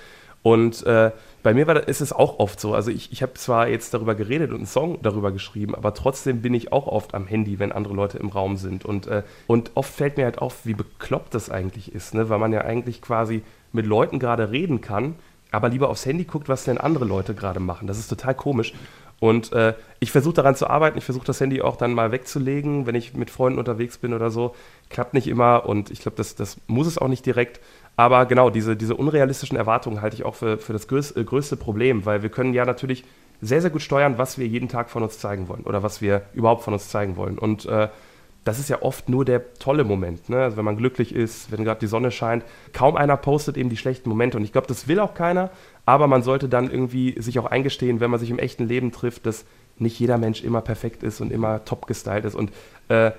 Und 0.43 0.85
äh, 0.87 1.13
bei 1.43 1.55
mir 1.55 1.67
war, 1.67 1.89
ist 1.89 2.01
es 2.01 2.13
auch 2.13 2.39
oft 2.39 2.61
so. 2.61 2.75
Also 2.75 2.91
ich, 2.91 3.13
ich 3.13 3.23
habe 3.23 3.35
zwar 3.35 3.69
jetzt 3.69 3.95
darüber 3.95 4.15
geredet 4.15 4.51
und 4.51 4.57
einen 4.57 4.67
Song 4.67 4.99
darüber 5.03 5.31
geschrieben, 5.31 5.75
aber 5.75 5.95
trotzdem 5.95 6.43
bin 6.43 6.55
ich 6.55 6.73
auch 6.73 6.87
oft 6.87 7.15
am 7.15 7.27
Handy, 7.27 7.59
wenn 7.59 7.73
andere 7.73 7.95
Leute 7.95 8.19
im 8.19 8.29
Raum 8.29 8.57
sind. 8.57 8.85
Und, 8.85 9.07
äh, 9.07 9.23
und 9.47 9.73
oft 9.75 9.93
fällt 9.93 10.17
mir 10.17 10.25
halt 10.25 10.39
auf, 10.39 10.67
wie 10.67 10.75
bekloppt 10.75 11.35
das 11.35 11.51
eigentlich 11.51 11.95
ist, 11.95 12.15
ne? 12.15 12.29
weil 12.29 12.39
man 12.39 12.53
ja 12.53 12.63
eigentlich 12.63 13.03
quasi 13.03 13.43
mit 13.73 13.87
Leuten 13.87 14.19
gerade 14.19 14.51
reden 14.51 14.81
kann, 14.81 15.15
aber 15.51 15.69
lieber 15.69 15.89
aufs 15.89 16.07
Handy 16.07 16.25
guckt, 16.25 16.49
was 16.49 16.65
denn 16.65 16.79
andere 16.79 17.05
Leute 17.05 17.35
gerade 17.35 17.61
machen. 17.61 17.87
Das 17.87 17.99
ist 17.99 18.09
total 18.09 18.35
komisch. 18.35 18.73
Und 19.23 19.53
äh, 19.53 19.75
ich 20.01 20.11
versuche 20.11 20.35
daran 20.35 20.57
zu 20.57 20.67
arbeiten. 20.67 20.99
Ich 20.99 21.05
versuche 21.05 21.25
das 21.25 21.41
Handy 21.41 21.63
auch 21.63 21.77
dann 21.77 21.95
mal 21.95 22.11
wegzulegen, 22.11 22.87
wenn 22.87 22.97
ich 22.97 23.15
mit 23.15 23.31
Freunden 23.31 23.61
unterwegs 23.61 23.97
bin 23.97 24.15
oder 24.15 24.33
so. 24.33 24.57
Klappt 24.91 25.15
nicht 25.15 25.29
immer 25.29 25.65
und 25.65 25.93
ich 25.93 26.01
glaube, 26.01 26.17
das, 26.17 26.35
das 26.35 26.57
muss 26.67 26.89
es 26.89 26.99
auch 26.99 27.07
nicht 27.07 27.25
direkt. 27.25 27.61
Aber 27.97 28.27
genau, 28.27 28.51
diese, 28.51 28.77
diese 28.77 28.95
unrealistischen 28.95 29.57
Erwartungen 29.57 30.01
halte 30.01 30.17
ich 30.17 30.25
auch 30.25 30.35
für, 30.35 30.59
für 30.59 30.73
das 30.73 30.89
größte, 30.89 31.21
äh, 31.21 31.25
größte 31.25 31.57
Problem, 31.57 32.07
weil 32.07 32.23
wir 32.23 32.31
können 32.31 32.55
ja 32.55 32.65
natürlich 32.65 33.05
sehr, 33.41 33.61
sehr 33.61 33.71
gut 33.71 33.83
steuern, 33.83 34.19
was 34.19 34.39
wir 34.39 34.47
jeden 34.47 34.69
Tag 34.69 34.89
von 34.89 35.03
uns 35.03 35.19
zeigen 35.19 35.49
wollen 35.49 35.65
oder 35.65 35.83
was 35.83 36.01
wir 36.01 36.23
überhaupt 36.33 36.63
von 36.63 36.73
uns 36.73 36.89
zeigen 36.89 37.17
wollen. 37.17 37.39
Und 37.39 37.67
äh, 37.67 37.89
das 38.45 38.59
ist 38.59 38.69
ja 38.69 38.83
oft 38.83 39.09
nur 39.09 39.25
der 39.25 39.55
tolle 39.55 39.85
Moment. 39.85 40.29
Ne? 40.29 40.43
Also 40.43 40.57
wenn 40.57 40.65
man 40.65 40.77
glücklich 40.77 41.15
ist, 41.15 41.53
wenn 41.53 41.65
gerade 41.65 41.81
die 41.81 41.87
Sonne 41.87 42.11
scheint. 42.11 42.45
Kaum 42.73 42.97
einer 42.97 43.17
postet 43.17 43.57
eben 43.57 43.69
die 43.69 43.77
schlechten 43.77 44.09
Momente. 44.09 44.37
Und 44.37 44.45
ich 44.45 44.53
glaube, 44.53 44.67
das 44.67 44.89
will 44.89 44.99
auch 44.99 45.15
keiner. 45.15 45.51
Aber 45.87 46.07
man 46.07 46.23
sollte 46.23 46.49
dann 46.49 46.71
irgendwie 46.71 47.21
sich 47.21 47.39
auch 47.39 47.47
eingestehen, 47.47 48.01
wenn 48.01 48.11
man 48.11 48.19
sich 48.19 48.31
im 48.31 48.39
echten 48.39 48.67
Leben 48.67 48.91
trifft, 48.91 49.27
dass 49.27 49.45
nicht 49.79 49.99
jeder 49.99 50.19
Mensch 50.19 50.43
immer 50.43 50.61
perfekt 50.61 51.03
ist 51.03 51.21
und 51.21 51.33
immer 51.33 51.65
top 51.65 51.87
gestylt 51.87 52.25
ist. 52.25 52.35
Und 52.35 52.53
äh, 52.89 53.13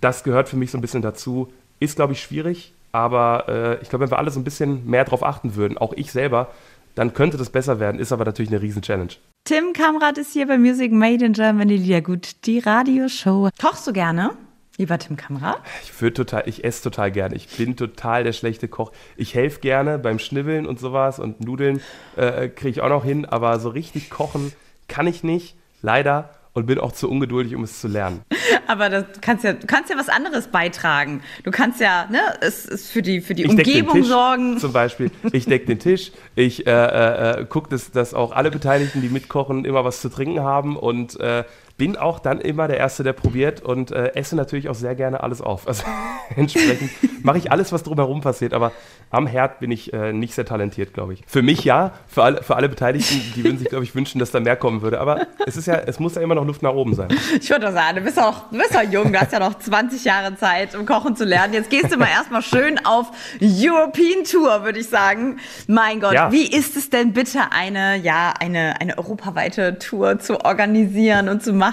das 0.00 0.24
gehört 0.24 0.48
für 0.48 0.56
mich 0.56 0.70
so 0.70 0.78
ein 0.78 0.82
bisschen 0.82 1.02
dazu. 1.02 1.52
Ist, 1.80 1.96
glaube 1.96 2.12
ich, 2.12 2.20
schwierig, 2.20 2.74
aber 2.92 3.48
äh, 3.48 3.82
ich 3.82 3.88
glaube, 3.88 4.04
wenn 4.04 4.10
wir 4.10 4.18
alle 4.18 4.30
so 4.30 4.40
ein 4.40 4.44
bisschen 4.44 4.86
mehr 4.88 5.04
darauf 5.04 5.22
achten 5.22 5.54
würden, 5.56 5.78
auch 5.78 5.92
ich 5.94 6.12
selber, 6.12 6.50
dann 6.94 7.12
könnte 7.12 7.36
das 7.36 7.50
besser 7.50 7.78
werden, 7.78 8.00
ist 8.00 8.12
aber 8.12 8.24
natürlich 8.24 8.50
eine 8.50 8.62
Riesen-Challenge. 8.62 9.12
Tim 9.44 9.72
Kamrat 9.72 10.18
ist 10.18 10.32
hier 10.32 10.46
bei 10.46 10.58
Music 10.58 10.90
Made 10.92 11.24
in 11.24 11.34
Germany. 11.34 11.76
Ja 11.76 12.00
gut, 12.00 12.46
die 12.46 12.58
Radioshow. 12.58 13.50
Kochst 13.60 13.86
du 13.86 13.92
gerne? 13.92 14.30
Lieber 14.78 14.98
Tim 14.98 15.16
Kamera? 15.16 15.56
Ich 15.84 16.00
würde 16.02 16.14
total, 16.14 16.42
ich 16.46 16.64
esse 16.64 16.82
total 16.82 17.10
gerne. 17.10 17.34
Ich 17.34 17.48
bin 17.56 17.76
total 17.76 18.24
der 18.24 18.32
schlechte 18.32 18.68
Koch. 18.68 18.92
Ich 19.16 19.34
helfe 19.34 19.60
gerne 19.60 19.98
beim 19.98 20.18
Schnibbeln 20.18 20.66
und 20.66 20.78
sowas 20.78 21.18
und 21.18 21.40
Nudeln 21.40 21.80
äh, 22.16 22.48
kriege 22.48 22.70
ich 22.70 22.80
auch 22.82 22.90
noch 22.90 23.04
hin, 23.04 23.24
aber 23.24 23.58
so 23.58 23.70
richtig 23.70 24.10
kochen 24.10 24.52
kann 24.88 25.06
ich 25.06 25.22
nicht, 25.22 25.56
leider 25.80 26.30
und 26.56 26.64
bin 26.64 26.78
auch 26.78 26.92
zu 26.92 27.10
ungeduldig, 27.10 27.54
um 27.54 27.64
es 27.64 27.82
zu 27.82 27.86
lernen. 27.86 28.22
Aber 28.66 28.88
das 28.88 29.04
kannst 29.20 29.44
ja, 29.44 29.52
du 29.52 29.66
kannst 29.66 29.90
ja 29.90 29.98
was 29.98 30.08
anderes 30.08 30.48
beitragen. 30.48 31.20
Du 31.44 31.50
kannst 31.50 31.80
ja, 31.80 32.08
ne, 32.10 32.18
es 32.40 32.64
ist 32.64 32.90
für 32.90 33.02
die, 33.02 33.20
für 33.20 33.34
die 33.34 33.42
ich 33.42 33.50
Umgebung 33.50 34.02
sorgen. 34.02 34.58
Zum 34.58 34.72
Beispiel, 34.72 35.10
ich 35.32 35.44
decke 35.44 35.66
den 35.66 35.78
Tisch, 35.78 36.12
ich 36.34 36.66
äh, 36.66 36.70
äh, 36.70 37.40
äh 37.40 37.44
gucke, 37.44 37.68
dass, 37.68 37.92
dass 37.92 38.14
auch 38.14 38.32
alle 38.32 38.50
Beteiligten, 38.50 39.02
die 39.02 39.10
mitkochen, 39.10 39.66
immer 39.66 39.84
was 39.84 40.00
zu 40.00 40.08
trinken 40.08 40.40
haben 40.40 40.78
und 40.78 41.20
äh, 41.20 41.44
bin 41.76 41.96
auch 41.96 42.18
dann 42.18 42.40
immer 42.40 42.68
der 42.68 42.78
Erste, 42.78 43.02
der 43.02 43.12
probiert 43.12 43.60
und 43.60 43.90
äh, 43.90 44.14
esse 44.14 44.34
natürlich 44.34 44.68
auch 44.68 44.74
sehr 44.74 44.94
gerne 44.94 45.22
alles 45.22 45.42
auf. 45.42 45.68
Also 45.68 45.84
entsprechend 46.36 46.90
mache 47.22 47.38
ich 47.38 47.52
alles, 47.52 47.70
was 47.72 47.82
drumherum 47.82 48.22
passiert, 48.22 48.54
aber 48.54 48.72
am 49.10 49.26
Herd 49.26 49.60
bin 49.60 49.70
ich 49.70 49.92
äh, 49.92 50.12
nicht 50.12 50.34
sehr 50.34 50.46
talentiert, 50.46 50.94
glaube 50.94 51.12
ich. 51.12 51.22
Für 51.26 51.42
mich 51.42 51.64
ja, 51.64 51.92
für 52.08 52.22
alle, 52.22 52.42
für 52.42 52.56
alle 52.56 52.68
Beteiligten, 52.68 53.20
die 53.36 53.44
würden 53.44 53.58
sich, 53.58 53.68
glaube 53.68 53.84
ich, 53.84 53.94
wünschen, 53.94 54.18
dass 54.18 54.30
da 54.30 54.40
mehr 54.40 54.56
kommen 54.56 54.80
würde. 54.80 55.00
Aber 55.00 55.26
es 55.46 55.56
ist 55.56 55.66
ja, 55.66 55.74
es 55.74 56.00
muss 56.00 56.14
ja 56.14 56.22
immer 56.22 56.34
noch 56.34 56.46
Luft 56.46 56.62
nach 56.62 56.72
oben 56.72 56.94
sein. 56.94 57.08
Ich 57.40 57.50
würde 57.50 57.70
sagen, 57.72 57.96
du 57.96 58.02
bist 58.02 58.18
auch, 58.18 58.50
du 58.50 58.58
bist 58.58 58.76
auch 58.76 58.90
jung, 58.90 59.12
du 59.12 59.20
hast 59.20 59.32
ja 59.32 59.38
noch 59.38 59.58
20 59.58 60.04
Jahre 60.04 60.34
Zeit, 60.36 60.74
um 60.74 60.86
Kochen 60.86 61.14
zu 61.14 61.24
lernen. 61.24 61.52
Jetzt 61.52 61.70
gehst 61.70 61.92
du 61.92 61.98
mal 61.98 62.08
erstmal 62.08 62.42
schön 62.42 62.80
auf 62.84 63.06
European 63.40 64.24
Tour, 64.24 64.64
würde 64.64 64.80
ich 64.80 64.88
sagen. 64.88 65.38
Mein 65.66 66.00
Gott, 66.00 66.14
ja. 66.14 66.32
wie 66.32 66.46
ist 66.46 66.76
es 66.76 66.90
denn 66.90 67.12
bitte, 67.12 67.40
eine, 67.50 67.96
ja, 67.96 68.32
eine, 68.40 68.80
eine 68.80 68.98
europaweite 68.98 69.78
Tour 69.78 70.18
zu 70.18 70.44
organisieren 70.44 71.28
und 71.28 71.42
zu 71.42 71.52
machen? 71.52 71.65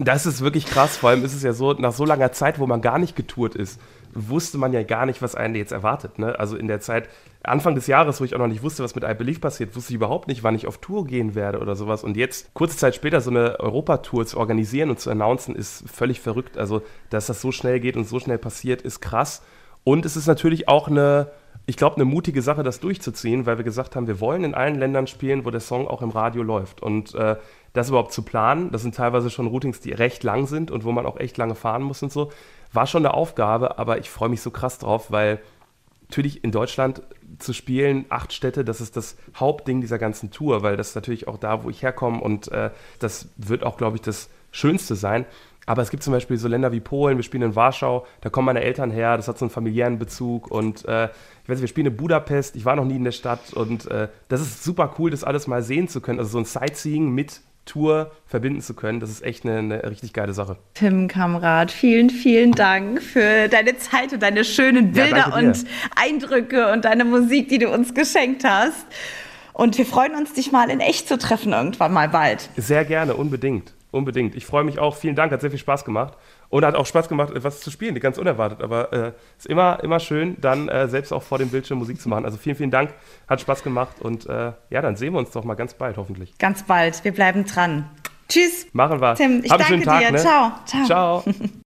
Das 0.00 0.26
ist 0.26 0.40
wirklich 0.40 0.66
krass. 0.66 0.96
Vor 0.96 1.10
allem 1.10 1.24
ist 1.24 1.34
es 1.34 1.42
ja 1.42 1.52
so, 1.52 1.72
nach 1.72 1.92
so 1.92 2.04
langer 2.04 2.32
Zeit, 2.32 2.58
wo 2.58 2.66
man 2.66 2.80
gar 2.80 2.98
nicht 2.98 3.16
getourt 3.16 3.54
ist, 3.54 3.80
wusste 4.14 4.58
man 4.58 4.72
ja 4.72 4.82
gar 4.82 5.06
nicht, 5.06 5.22
was 5.22 5.34
einen 5.34 5.54
jetzt 5.54 5.72
erwartet. 5.72 6.18
Ne? 6.18 6.38
Also 6.38 6.56
in 6.56 6.68
der 6.68 6.80
Zeit, 6.80 7.08
Anfang 7.42 7.74
des 7.74 7.86
Jahres, 7.86 8.20
wo 8.20 8.24
ich 8.24 8.34
auch 8.34 8.38
noch 8.38 8.48
nicht 8.48 8.62
wusste, 8.62 8.82
was 8.82 8.94
mit 8.94 9.04
I 9.04 9.14
Believe 9.14 9.40
passiert, 9.40 9.76
wusste 9.76 9.92
ich 9.92 9.96
überhaupt 9.96 10.28
nicht, 10.28 10.42
wann 10.42 10.54
ich 10.54 10.66
auf 10.66 10.78
Tour 10.78 11.06
gehen 11.06 11.34
werde 11.34 11.60
oder 11.60 11.76
sowas. 11.76 12.02
Und 12.04 12.16
jetzt, 12.16 12.52
kurze 12.54 12.76
Zeit 12.76 12.94
später, 12.94 13.20
so 13.20 13.30
eine 13.30 13.60
Europatour 13.60 14.26
zu 14.26 14.38
organisieren 14.38 14.90
und 14.90 14.98
zu 14.98 15.10
announcen, 15.10 15.54
ist 15.54 15.84
völlig 15.88 16.20
verrückt. 16.20 16.58
Also, 16.58 16.82
dass 17.10 17.26
das 17.26 17.40
so 17.40 17.52
schnell 17.52 17.80
geht 17.80 17.96
und 17.96 18.08
so 18.08 18.18
schnell 18.18 18.38
passiert, 18.38 18.82
ist 18.82 19.00
krass. 19.00 19.42
Und 19.84 20.04
es 20.04 20.16
ist 20.16 20.26
natürlich 20.26 20.68
auch 20.68 20.88
eine, 20.88 21.30
ich 21.66 21.76
glaube, 21.76 21.96
eine 21.96 22.04
mutige 22.04 22.42
Sache, 22.42 22.62
das 22.62 22.80
durchzuziehen, 22.80 23.46
weil 23.46 23.58
wir 23.58 23.64
gesagt 23.64 23.94
haben, 23.94 24.06
wir 24.06 24.20
wollen 24.20 24.44
in 24.44 24.54
allen 24.54 24.76
Ländern 24.76 25.06
spielen, 25.06 25.44
wo 25.44 25.50
der 25.50 25.60
Song 25.60 25.86
auch 25.86 26.02
im 26.02 26.10
Radio 26.10 26.42
läuft. 26.42 26.82
Und 26.82 27.14
äh, 27.14 27.36
das 27.74 27.90
überhaupt 27.90 28.12
zu 28.12 28.22
planen, 28.22 28.70
das 28.72 28.82
sind 28.82 28.94
teilweise 28.94 29.30
schon 29.30 29.46
Routings, 29.46 29.80
die 29.80 29.92
recht 29.92 30.24
lang 30.24 30.46
sind 30.46 30.70
und 30.70 30.84
wo 30.84 30.92
man 30.92 31.04
auch 31.04 31.18
echt 31.18 31.36
lange 31.36 31.54
fahren 31.54 31.82
muss 31.82 32.02
und 32.02 32.10
so 32.10 32.30
war 32.72 32.86
schon 32.86 33.04
eine 33.04 33.14
Aufgabe, 33.14 33.78
aber 33.78 33.98
ich 33.98 34.10
freue 34.10 34.28
mich 34.28 34.40
so 34.40 34.50
krass 34.50 34.78
drauf, 34.78 35.10
weil 35.10 35.40
natürlich 36.02 36.44
in 36.44 36.52
Deutschland 36.52 37.02
zu 37.38 37.52
spielen, 37.52 38.06
acht 38.08 38.32
Städte, 38.32 38.64
das 38.64 38.80
ist 38.80 38.96
das 38.96 39.16
Hauptding 39.36 39.80
dieser 39.80 39.98
ganzen 39.98 40.30
Tour, 40.30 40.62
weil 40.62 40.76
das 40.76 40.90
ist 40.90 40.94
natürlich 40.94 41.28
auch 41.28 41.38
da, 41.38 41.64
wo 41.64 41.70
ich 41.70 41.82
herkomme 41.82 42.20
und 42.20 42.48
äh, 42.48 42.70
das 42.98 43.28
wird 43.36 43.64
auch, 43.64 43.76
glaube 43.76 43.96
ich, 43.96 44.02
das 44.02 44.30
Schönste 44.50 44.96
sein. 44.96 45.26
Aber 45.68 45.82
es 45.82 45.90
gibt 45.90 46.02
zum 46.02 46.12
Beispiel 46.12 46.36
so 46.36 46.48
Länder 46.48 46.72
wie 46.72 46.80
Polen, 46.80 47.18
wir 47.18 47.22
spielen 47.22 47.42
in 47.42 47.56
Warschau, 47.56 48.06
da 48.20 48.30
kommen 48.30 48.46
meine 48.46 48.62
Eltern 48.62 48.90
her, 48.90 49.16
das 49.16 49.28
hat 49.28 49.38
so 49.38 49.44
einen 49.44 49.50
familiären 49.50 49.98
Bezug 49.98 50.50
und 50.50 50.84
äh, 50.86 51.04
ich 51.04 51.48
weiß 51.48 51.56
nicht, 51.56 51.62
wir 51.62 51.68
spielen 51.68 51.86
in 51.86 51.96
Budapest, 51.96 52.56
ich 52.56 52.64
war 52.64 52.76
noch 52.76 52.84
nie 52.84 52.96
in 52.96 53.04
der 53.04 53.12
Stadt 53.12 53.52
und 53.52 53.90
äh, 53.90 54.08
das 54.28 54.40
ist 54.40 54.64
super 54.64 54.94
cool, 54.98 55.10
das 55.10 55.24
alles 55.24 55.46
mal 55.46 55.62
sehen 55.62 55.88
zu 55.88 56.00
können. 56.00 56.18
Also 56.18 56.32
so 56.32 56.38
ein 56.38 56.44
Sightseeing 56.44 57.10
mit 57.10 57.40
Tour 57.68 58.10
verbinden 58.26 58.60
zu 58.60 58.74
können. 58.74 58.98
Das 58.98 59.10
ist 59.10 59.22
echt 59.22 59.44
eine, 59.44 59.58
eine 59.58 59.90
richtig 59.90 60.12
geile 60.12 60.32
Sache. 60.32 60.56
Tim 60.74 61.06
Kamrat, 61.06 61.70
vielen, 61.70 62.10
vielen 62.10 62.52
Dank 62.52 63.02
für 63.02 63.48
deine 63.48 63.76
Zeit 63.76 64.12
und 64.12 64.22
deine 64.22 64.44
schönen 64.44 64.92
Bilder 64.92 65.28
ja, 65.30 65.36
und 65.36 65.64
Eindrücke 65.94 66.72
und 66.72 66.84
deine 66.84 67.04
Musik, 67.04 67.48
die 67.48 67.58
du 67.58 67.68
uns 67.68 67.94
geschenkt 67.94 68.42
hast. 68.44 68.86
Und 69.52 69.76
wir 69.76 69.86
freuen 69.86 70.14
uns, 70.14 70.32
dich 70.32 70.50
mal 70.50 70.70
in 70.70 70.80
echt 70.80 71.08
zu 71.08 71.18
treffen 71.18 71.52
irgendwann 71.52 71.92
mal 71.92 72.08
bald. 72.08 72.48
Sehr 72.56 72.84
gerne, 72.84 73.14
unbedingt. 73.14 73.74
Unbedingt. 73.90 74.34
Ich 74.34 74.44
freue 74.44 74.64
mich 74.64 74.78
auch. 74.78 74.96
Vielen 74.96 75.16
Dank, 75.16 75.32
hat 75.32 75.40
sehr 75.40 75.50
viel 75.50 75.58
Spaß 75.58 75.84
gemacht. 75.84 76.14
Und 76.50 76.64
hat 76.64 76.74
auch 76.74 76.86
Spaß 76.86 77.08
gemacht, 77.08 77.32
was 77.34 77.60
zu 77.60 77.70
spielen, 77.70 77.98
ganz 78.00 78.18
unerwartet. 78.18 78.62
Aber 78.62 78.92
es 78.92 78.98
äh, 78.98 79.12
ist 79.38 79.46
immer, 79.46 79.82
immer 79.82 79.98
schön, 79.98 80.36
dann 80.40 80.68
äh, 80.68 80.88
selbst 80.88 81.12
auch 81.12 81.22
vor 81.22 81.38
dem 81.38 81.48
Bildschirm 81.48 81.78
Musik 81.78 82.00
zu 82.00 82.08
machen. 82.08 82.24
Also 82.24 82.36
vielen, 82.36 82.56
vielen 82.56 82.70
Dank, 82.70 82.92
hat 83.26 83.40
Spaß 83.40 83.62
gemacht. 83.62 84.00
Und 84.00 84.26
äh, 84.26 84.52
ja, 84.70 84.82
dann 84.82 84.96
sehen 84.96 85.14
wir 85.14 85.18
uns 85.18 85.30
doch 85.30 85.44
mal 85.44 85.54
ganz 85.54 85.74
bald, 85.74 85.96
hoffentlich. 85.96 86.36
Ganz 86.38 86.62
bald. 86.62 87.02
Wir 87.04 87.12
bleiben 87.12 87.44
dran. 87.44 87.88
Tschüss. 88.28 88.66
Machen 88.72 89.00
wir. 89.00 89.14
Tim, 89.14 89.42
ich 89.42 89.50
Hab 89.50 89.66
danke 89.66 89.84
Tag, 89.84 90.00
dir. 90.00 90.12
Ne? 90.12 90.18
Ciao. 90.18 90.52
Ciao. 90.66 90.86
Ciao. 90.86 91.24